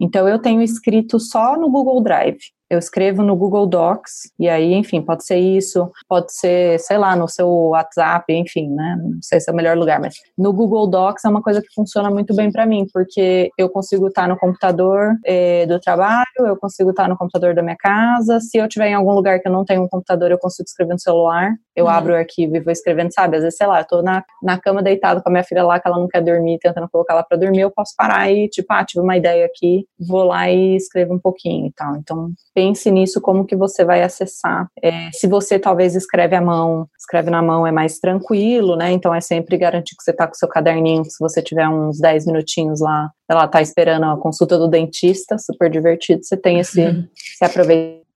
[0.00, 2.38] Então eu tenho escrito só no Google Drive
[2.70, 7.16] eu escrevo no Google Docs, e aí, enfim, pode ser isso, pode ser, sei lá,
[7.16, 8.96] no seu WhatsApp, enfim, né?
[9.02, 11.68] Não sei se é o melhor lugar, mas no Google Docs é uma coisa que
[11.74, 16.56] funciona muito bem para mim, porque eu consigo estar no computador é, do trabalho, eu
[16.56, 19.52] consigo estar no computador da minha casa, se eu tiver em algum lugar que eu
[19.52, 21.90] não tenho um computador, eu consigo escrever no celular, eu uhum.
[21.90, 23.36] abro o arquivo e vou escrevendo, sabe?
[23.36, 25.80] Às vezes, sei lá, eu tô na, na cama deitado com a minha filha lá,
[25.80, 28.66] que ela não quer dormir, tentando colocar ela para dormir, eu posso parar e, tipo,
[28.72, 31.96] ah, tive uma ideia aqui, vou lá e escrevo um pouquinho e tal.
[31.96, 34.66] Então, pense nisso, como que você vai acessar.
[34.82, 38.90] É, se você talvez escreve à mão, escreve na mão é mais tranquilo, né?
[38.90, 42.26] Então é sempre garantir que você tá com seu caderninho, se você tiver uns 10
[42.26, 47.06] minutinhos lá, ela tá esperando a consulta do dentista, super divertido, você tem esse, uhum.
[47.14, 47.44] você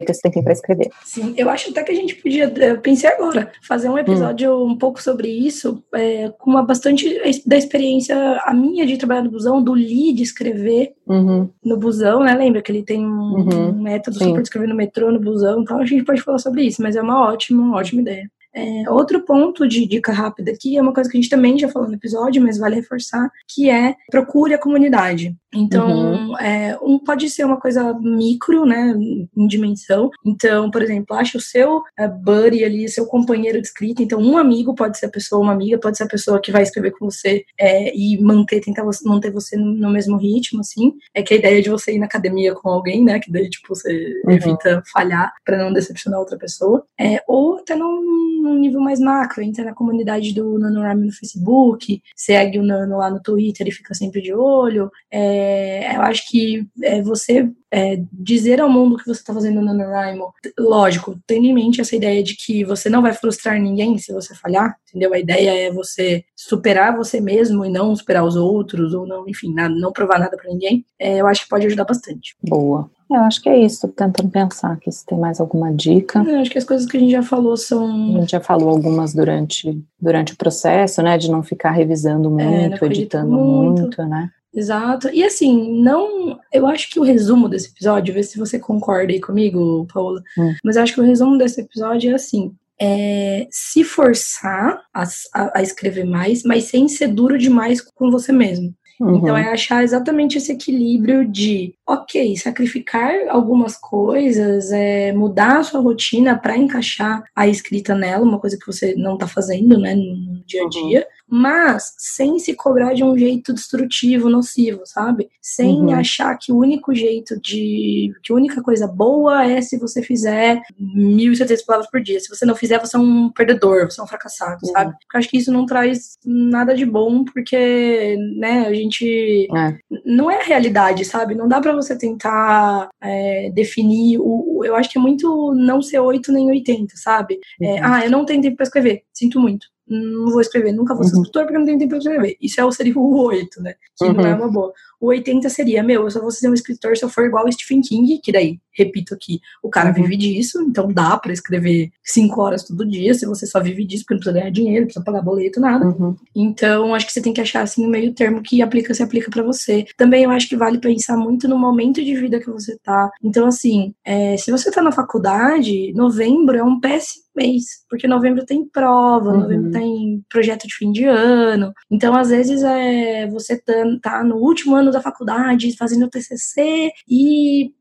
[0.03, 0.91] aproveita esse tempinho para escrever.
[1.05, 4.73] Sim, eu acho até que a gente podia, eu pensei agora, fazer um episódio hum.
[4.73, 9.31] um pouco sobre isso, é, com uma bastante da experiência a minha de trabalhar no
[9.31, 11.49] busão, do Lee de escrever uhum.
[11.65, 12.35] no busão, né?
[12.35, 13.69] Lembra que ele tem um, uhum.
[13.71, 14.27] um método Sim.
[14.27, 16.97] super de escrever no metrô, no busão, então a gente pode falar sobre isso, mas
[16.97, 18.31] é uma ótima, uma ótima ideia.
[18.55, 21.69] É, outro ponto de dica rápida aqui é uma coisa que a gente também já
[21.69, 25.37] falou no episódio, mas vale reforçar, que é procure a comunidade.
[25.55, 26.39] Então, uhum.
[26.39, 28.95] é, um pode ser uma coisa micro, né,
[29.37, 30.11] em dimensão.
[30.25, 34.03] Então, por exemplo, acha o seu é, buddy ali, seu companheiro de escrita.
[34.03, 36.63] Então, um amigo pode ser a pessoa, uma amiga pode ser a pessoa que vai
[36.63, 40.95] escrever com você é, e manter, tentar você, manter você no mesmo ritmo, assim.
[41.15, 43.75] É que a ideia de você ir na academia com alguém, né, que daí, tipo,
[43.75, 44.33] você uhum.
[44.33, 46.85] evita falhar para não decepcionar outra pessoa.
[46.99, 52.03] É, ou até num num nível mais macro, entra na comunidade do NaNoWriMo no Facebook,
[52.15, 54.91] segue o Nano lá no Twitter e fica sempre de olho.
[55.11, 59.75] É, eu acho que é, você é, dizer ao mundo que você está fazendo no
[59.75, 64.13] NaNoWriMo, lógico, tendo em mente essa ideia de que você não vai frustrar ninguém se
[64.13, 65.15] você falhar, entendeu?
[65.15, 69.53] A ideia é você superar você mesmo e não superar os outros, ou não, enfim,
[69.55, 70.85] não, não provar nada para ninguém.
[70.99, 72.37] É, eu acho que pode ajudar bastante.
[72.43, 72.91] Boa.
[73.11, 76.23] Eu acho que é isso, tô tentando pensar aqui se tem mais alguma dica.
[76.27, 78.17] Eu acho que as coisas que a gente já falou são.
[78.17, 81.19] A gente já falou algumas durante, durante o processo, né?
[81.19, 83.83] De não ficar revisando é, muito, é, editando muito.
[83.83, 84.31] muito, né?
[84.55, 85.09] Exato.
[85.13, 86.39] E assim, não.
[86.53, 90.23] Eu acho que o resumo desse episódio, vê se você concorda aí comigo, Paula.
[90.39, 90.55] Hum.
[90.63, 95.59] Mas eu acho que o resumo desse episódio é assim: é, se forçar a, a,
[95.59, 98.75] a, escrever mais, mas sem ser duro demais com você mesmo.
[99.01, 99.17] Uhum.
[99.17, 105.81] Então é achar exatamente esse equilíbrio de, ok, sacrificar algumas coisas, é, mudar a sua
[105.81, 110.45] rotina para encaixar a escrita nela, uma coisa que você não está fazendo, né, no
[110.47, 110.71] dia a uhum.
[110.71, 115.31] dia, uhum mas sem se cobrar de um jeito destrutivo, nocivo, sabe?
[115.41, 115.95] Sem uhum.
[115.95, 118.13] achar que o único jeito de.
[118.23, 122.21] que a única coisa boa é se você fizer 1.700 palavras por dia.
[122.21, 124.73] Se você não fizer, você é um perdedor, você é um fracassado, uhum.
[124.73, 124.93] sabe?
[124.93, 129.49] Porque eu acho que isso não traz nada de bom, porque, né, a gente.
[129.57, 129.79] É.
[130.05, 131.35] Não é a realidade, sabe?
[131.35, 134.63] Não dá para você tentar é, definir o.
[134.67, 137.41] Eu acho que é muito não ser 8 nem 80, sabe?
[137.59, 137.77] É, uhum.
[137.77, 141.05] É, ah, eu não tenho tempo pra escrever, sinto muito não vou escrever, nunca vou
[141.05, 141.23] ser uhum.
[141.23, 142.37] escritor porque não tenho tempo para escrever.
[142.41, 143.75] Isso é, seria o 8, né?
[143.97, 144.13] Que uhum.
[144.15, 144.73] não é uma boa.
[145.01, 147.53] O 80 seria, meu, eu só vou ser um escritor se eu for igual o
[147.53, 149.95] Stephen King, que daí, repito aqui, o cara uhum.
[149.95, 154.05] vive disso, então dá para escrever 5 horas todo dia, se você só vive disso,
[154.05, 155.87] porque não precisa ganhar dinheiro, não precisa pagar boleto, nada.
[155.87, 156.17] Uhum.
[156.35, 159.31] Então, acho que você tem que achar, assim, o meio termo que aplica, se aplica
[159.31, 159.85] para você.
[159.97, 163.11] Também eu acho que vale pensar muito no momento de vida que você tá.
[163.23, 168.45] Então, assim, é, se você tá na faculdade, novembro é um péssimo mês, porque novembro
[168.45, 169.41] tem prova, uhum.
[169.41, 171.73] novembro tem projeto de fim de ano.
[171.91, 176.91] Então, às vezes, é, você tá, tá no último ano da faculdade, fazendo o TCC
[177.09, 177.73] e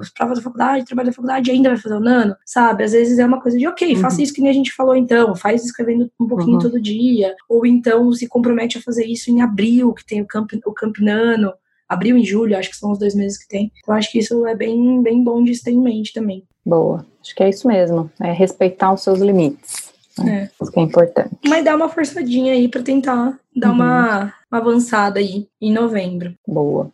[0.00, 2.84] as provas da faculdade, trabalho da faculdade, ainda vai fazer o nano, sabe?
[2.84, 4.00] Às vezes é uma coisa de, ok, uhum.
[4.00, 6.62] faça isso que nem a gente falou então, faz escrevendo um pouquinho uhum.
[6.62, 10.52] todo dia, ou então se compromete a fazer isso em abril, que tem o Camp,
[10.64, 11.52] o camp Nano,
[11.88, 13.70] abril e julho, acho que são os dois meses que tem.
[13.78, 16.44] Então acho que isso é bem, bem bom de ter em mente também.
[16.64, 19.92] Boa, acho que é isso mesmo, é respeitar os seus limites.
[20.18, 20.44] Né?
[20.44, 20.50] É.
[20.62, 21.30] Isso que é importante.
[21.46, 23.74] Mas dá uma forçadinha aí para tentar dar uhum.
[23.74, 26.34] uma, uma avançada aí em novembro.
[26.46, 26.90] Boa.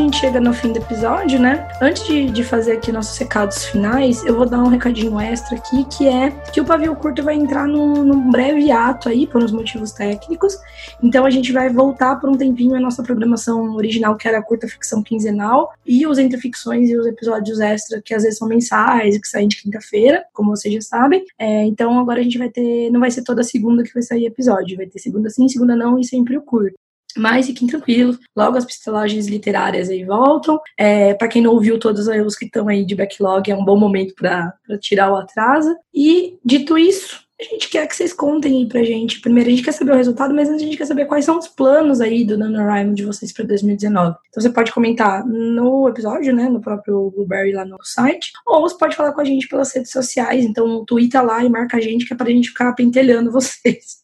[0.00, 1.68] A gente chega no fim do episódio, né?
[1.78, 5.84] Antes de, de fazer aqui nossos recados finais, eu vou dar um recadinho extra aqui,
[5.84, 9.52] que é que o pavio curto vai entrar num, num breve ato aí, por uns
[9.52, 10.56] motivos técnicos.
[11.02, 14.42] Então a gente vai voltar por um tempinho a nossa programação original, que era a
[14.42, 19.18] curta ficção quinzenal, e os entreficções e os episódios extra, que às vezes são mensais
[19.18, 21.26] que saem de quinta-feira, como vocês já sabem.
[21.38, 24.24] É, então agora a gente vai ter, não vai ser toda segunda que vai sair
[24.24, 26.74] episódio, vai ter segunda sim, segunda não e sempre o curto.
[27.16, 30.60] Mas fiquem tranquilos, logo as pistolagens literárias aí voltam.
[30.78, 33.78] É, para quem não ouviu todos os que estão aí de backlog, é um bom
[33.78, 35.74] momento para tirar o atraso.
[35.94, 39.18] E dito isso, a gente quer que vocês contem aí pra gente.
[39.20, 41.48] Primeiro, a gente quer saber o resultado, mas a gente quer saber quais são os
[41.48, 44.14] planos aí do NaNoWriMo de vocês para 2019.
[44.28, 48.76] Então você pode comentar no episódio, né, no próprio Blueberry lá no site, ou você
[48.76, 50.44] pode falar com a gente pelas redes sociais.
[50.44, 53.99] Então, twitta lá e marca a gente, que é pra gente ficar pentelhando vocês.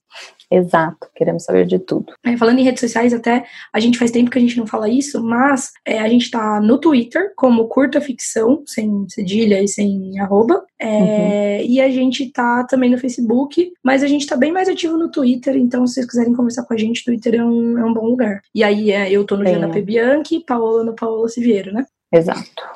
[0.51, 2.13] Exato, queremos saber de tudo.
[2.25, 4.89] É, falando em redes sociais, até a gente faz tempo que a gente não fala
[4.89, 10.19] isso, mas é, a gente tá no Twitter como Curta Ficção, sem cedilha e sem
[10.21, 10.65] arroba.
[10.81, 11.67] É, uhum.
[11.69, 15.11] E a gente tá também no Facebook, mas a gente tá bem mais ativo no
[15.11, 18.07] Twitter, então se vocês quiserem conversar com a gente, Twitter é um, é um bom
[18.07, 18.41] lugar.
[18.55, 19.83] E aí é, eu tô no Jana P.
[19.83, 21.85] Bianchi, Paola no Paola Siviero, né?
[22.13, 22.76] Exato.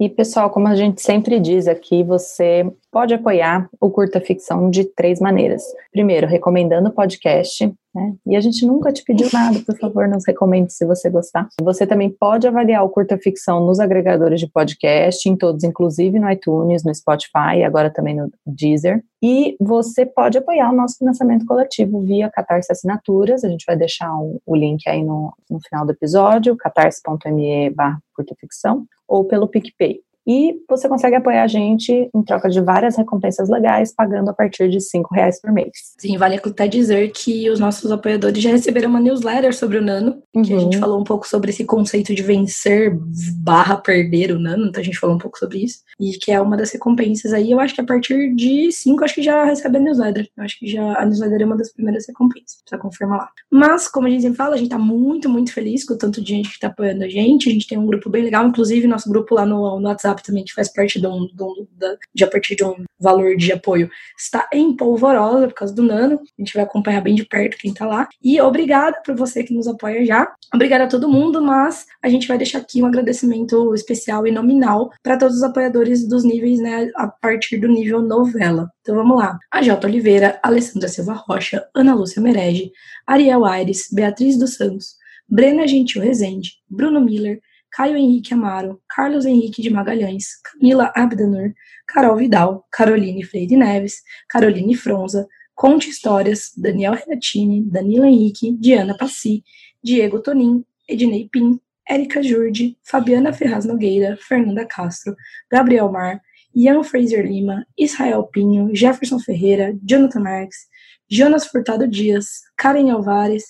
[0.00, 4.84] E pessoal, como a gente sempre diz aqui, você pode apoiar o Curta Ficção de
[4.84, 5.62] três maneiras.
[5.92, 8.14] Primeiro, recomendando o podcast, né?
[8.26, 11.48] E a gente nunca te pediu nada, por favor, nos recomende se você gostar.
[11.60, 16.30] Você também pode avaliar o Curta Ficção nos agregadores de podcast, em todos, inclusive no
[16.30, 19.02] iTunes, no Spotify, e agora também no Deezer.
[19.22, 23.44] E você pode apoiar o nosso financiamento coletivo via Catarse Assinaturas.
[23.44, 27.98] A gente vai deixar um, o link aí no, no final do episódio, catarse.me barra
[28.14, 30.00] curtaficção ou pelo PicPay.
[30.26, 34.68] E você consegue apoiar a gente em troca de várias recompensas legais, pagando a partir
[34.68, 35.70] de cinco reais por mês.
[35.98, 40.22] Sim, vale até dizer que os nossos apoiadores já receberam uma newsletter sobre o Nano,
[40.34, 40.42] uhum.
[40.42, 40.80] que a gente uhum.
[40.80, 42.96] falou um pouco sobre esse conceito de vencer
[43.42, 46.40] barra perder o Nano, então a gente falou um pouco sobre isso, e que é
[46.40, 49.76] uma das recompensas aí, eu acho que a partir de cinco, acho que já recebe
[49.76, 53.18] a newsletter, eu acho que já a newsletter é uma das primeiras recompensas, precisa confirmar
[53.18, 53.30] lá.
[53.50, 56.22] Mas, como a gente sempre fala, a gente tá muito, muito feliz com o tanto
[56.22, 58.86] de gente que tá apoiando a gente, a gente tem um grupo bem legal, inclusive
[58.86, 61.66] nosso grupo lá no, no WhatsApp também, que faz parte de, um, de, um,
[62.14, 66.20] de a partir de um valor de apoio, está em polvorosa por causa do Nano.
[66.38, 68.08] A gente vai acompanhar bem de perto quem está lá.
[68.22, 70.32] E obrigada por você que nos apoia já.
[70.54, 74.90] Obrigada a todo mundo, mas a gente vai deixar aqui um agradecimento especial e nominal
[75.02, 78.70] para todos os apoiadores dos níveis, né, a partir do nível novela.
[78.80, 79.38] Então vamos lá.
[79.50, 82.72] A Jota Oliveira, Alessandra Silva Rocha, Ana Lúcia Merege,
[83.06, 84.96] Ariel Aires, Beatriz dos Santos,
[85.28, 87.40] Brena Gentil Rezende, Bruno Miller,
[87.72, 91.52] Caio Henrique Amaro, Carlos Henrique de Magalhães, Camila Abdanur,
[91.86, 99.44] Carol Vidal, Caroline Freire Neves, Caroline Fronza, Conte Histórias, Daniel Renatini, Danilo Henrique, Diana Passi,
[99.82, 101.60] Diego Tonin, Ednei Pim,
[101.90, 105.16] Érica Jurdi, Fabiana Ferraz Nogueira, Fernanda Castro,
[105.50, 106.20] Gabriel Mar,
[106.54, 110.68] Ian Fraser Lima, Israel Pinho, Jefferson Ferreira, Jonathan Marques,
[111.08, 113.44] Jonas Furtado Dias, Karen Alvares,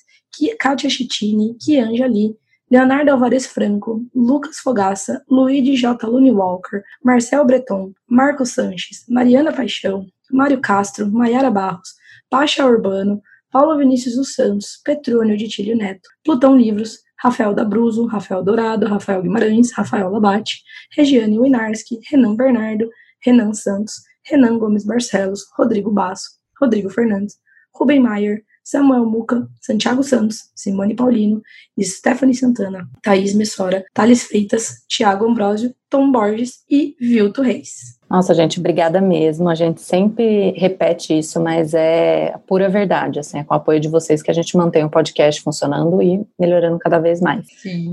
[0.58, 2.34] Kátia Chitini, Kianja Lee,
[2.70, 6.06] Leonardo Alvarez Franco, Lucas Fogaça, Luigi J.
[6.06, 11.94] Lune Walker, Marcel Breton, Marcos Sanches, Mariana Paixão, Mário Castro, Maiara Barros,
[12.30, 13.20] Pacha Urbano,
[13.50, 19.22] Paulo Vinícius dos Santos, Petrônio de Tílio Neto, Plutão Livros, Rafael Dabruzo, Rafael Dourado, Rafael
[19.22, 20.62] Guimarães, Rafael Labate,
[20.96, 22.88] Regiane Winarski, Renan Bernardo,
[23.24, 27.34] Renan Santos, Renan Gomes Barcelos, Rodrigo Basso, Rodrigo Fernandes,
[27.74, 31.42] Rubem Maier, Samuel Muca, Santiago Santos, Simone Paulino,
[31.80, 37.98] Stephanie Santana, Thaís Messora, Thales Freitas, Tiago Ambrosio, Tom Borges e Vilto Reis.
[38.08, 39.48] Nossa, gente, obrigada mesmo.
[39.48, 43.20] A gente sempre repete isso, mas é pura verdade.
[43.20, 46.20] Assim, é com o apoio de vocês que a gente mantém o podcast funcionando e
[46.38, 47.46] melhorando cada vez mais.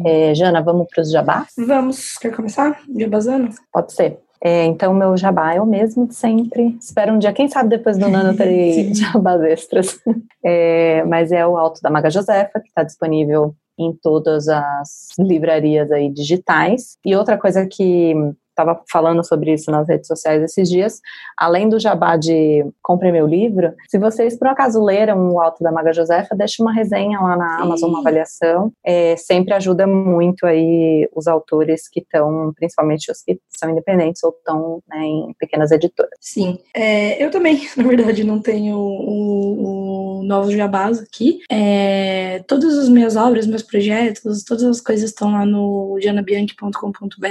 [0.03, 1.49] É, Jana, vamos para os jabás?
[1.55, 2.17] Vamos.
[2.17, 2.81] Quer começar?
[2.95, 3.49] Jabazano?
[3.71, 4.19] Pode ser.
[4.41, 6.77] É, então, meu jabá é o mesmo de sempre.
[6.79, 9.99] Espero um dia, quem sabe depois do Nano ter jabás extras.
[10.43, 15.91] É, mas é o Alto da Maga Josefa, que está disponível em todas as livrarias
[15.91, 16.97] aí digitais.
[17.05, 18.13] E outra coisa que
[18.57, 20.99] estava falando sobre isso nas redes sociais esses dias,
[21.37, 25.71] além do jabá de compre meu livro, se vocês por acaso leram o Alto da
[25.71, 27.63] Maga Josefa, deixe uma resenha lá na Sim.
[27.63, 33.39] Amazon, uma avaliação, é, sempre ajuda muito aí os autores que estão, principalmente os que
[33.49, 36.17] são independentes ou estão né, em pequenas editoras.
[36.19, 42.77] Sim, é, eu também, na verdade, não tenho o, o novo jabás aqui, é, todas
[42.77, 47.27] as minhas obras, meus projetos, todas as coisas estão lá no janabianchi.com.br,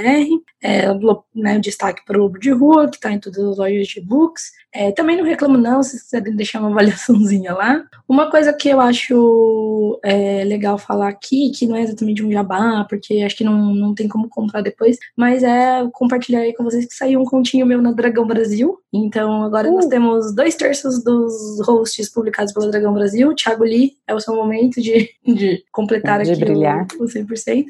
[0.61, 0.87] é,
[1.33, 4.51] né, destaque para o Lobo de Rua, que está em todas as lojas de books.
[4.73, 7.83] É, também não reclamo não, se quiserem deixar uma avaliaçãozinha lá.
[8.07, 12.85] Uma coisa que eu acho é, legal falar aqui, que não é exatamente um jabá,
[12.87, 16.85] porque acho que não, não tem como comprar depois, mas é compartilhar aí com vocês
[16.85, 18.77] que saiu um continho meu na Dragão Brasil.
[19.05, 19.73] Então agora uh.
[19.73, 23.33] nós temos dois terços dos hosts publicados pela Dragão Brasil.
[23.35, 26.85] Thiago Lee, é o seu momento de, de completar de aqui brilhar.
[26.99, 27.65] O, o 100%.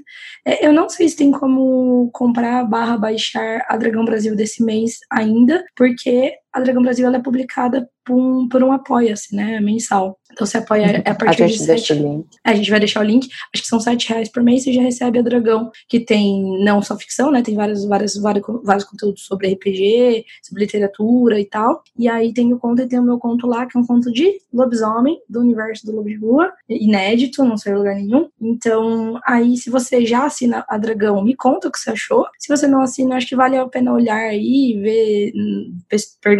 [0.46, 5.00] É, eu não sei se tem como comprar barra baixar a Dragão Brasil desse mês
[5.12, 10.18] ainda, porque a Dragão Brasil é publicada por um, por um apoia-se, né, mensal.
[10.32, 11.93] Então você apoia é a partir a gente de sete.
[11.93, 12.28] link.
[12.43, 13.28] A gente vai deixar o link.
[13.53, 14.64] Acho que são sete reais por mês.
[14.64, 17.41] Você já recebe a Dragão, que tem não só ficção, né?
[17.41, 21.82] Tem vários, vários, vários, vários conteúdos sobre RPG, sobre literatura e tal.
[21.97, 24.12] E aí tem o conto e tem o meu conto lá, que é um conto
[24.12, 28.30] de lobisomem, do universo do Lobo de Rua, inédito, não saiu em lugar nenhum.
[28.41, 32.26] Então, aí, se você já assina a Dragão, me conta o que você achou.
[32.39, 35.78] Se você não assina, acho que vale a pena olhar aí, ver, hum,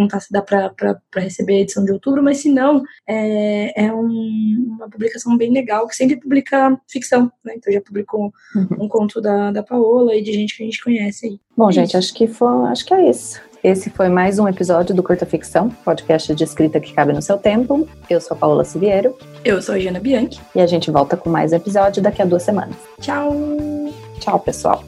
[0.08, 0.74] perguntar se dá pra
[1.18, 5.88] receber a edição de outubro, mas se não, é, é um, uma publicação bem legal,
[5.88, 7.54] que sempre publica ficção, né?
[7.56, 8.86] Então já publicou uhum.
[8.86, 11.40] um conto da, da Paola e de gente que a gente conhece aí.
[11.56, 13.42] Bom, é gente, acho que foi, acho que é isso.
[13.64, 17.38] Esse foi mais um episódio do Curta Ficção, podcast de escrita que cabe no seu
[17.38, 17.88] tempo.
[18.10, 19.18] Eu sou a Paola Siviero.
[19.44, 20.40] Eu sou a Jana Bianchi.
[20.56, 22.76] E a gente volta com mais episódio daqui a duas semanas.
[23.02, 23.34] Tchau!
[24.20, 24.84] Tchau, pessoal.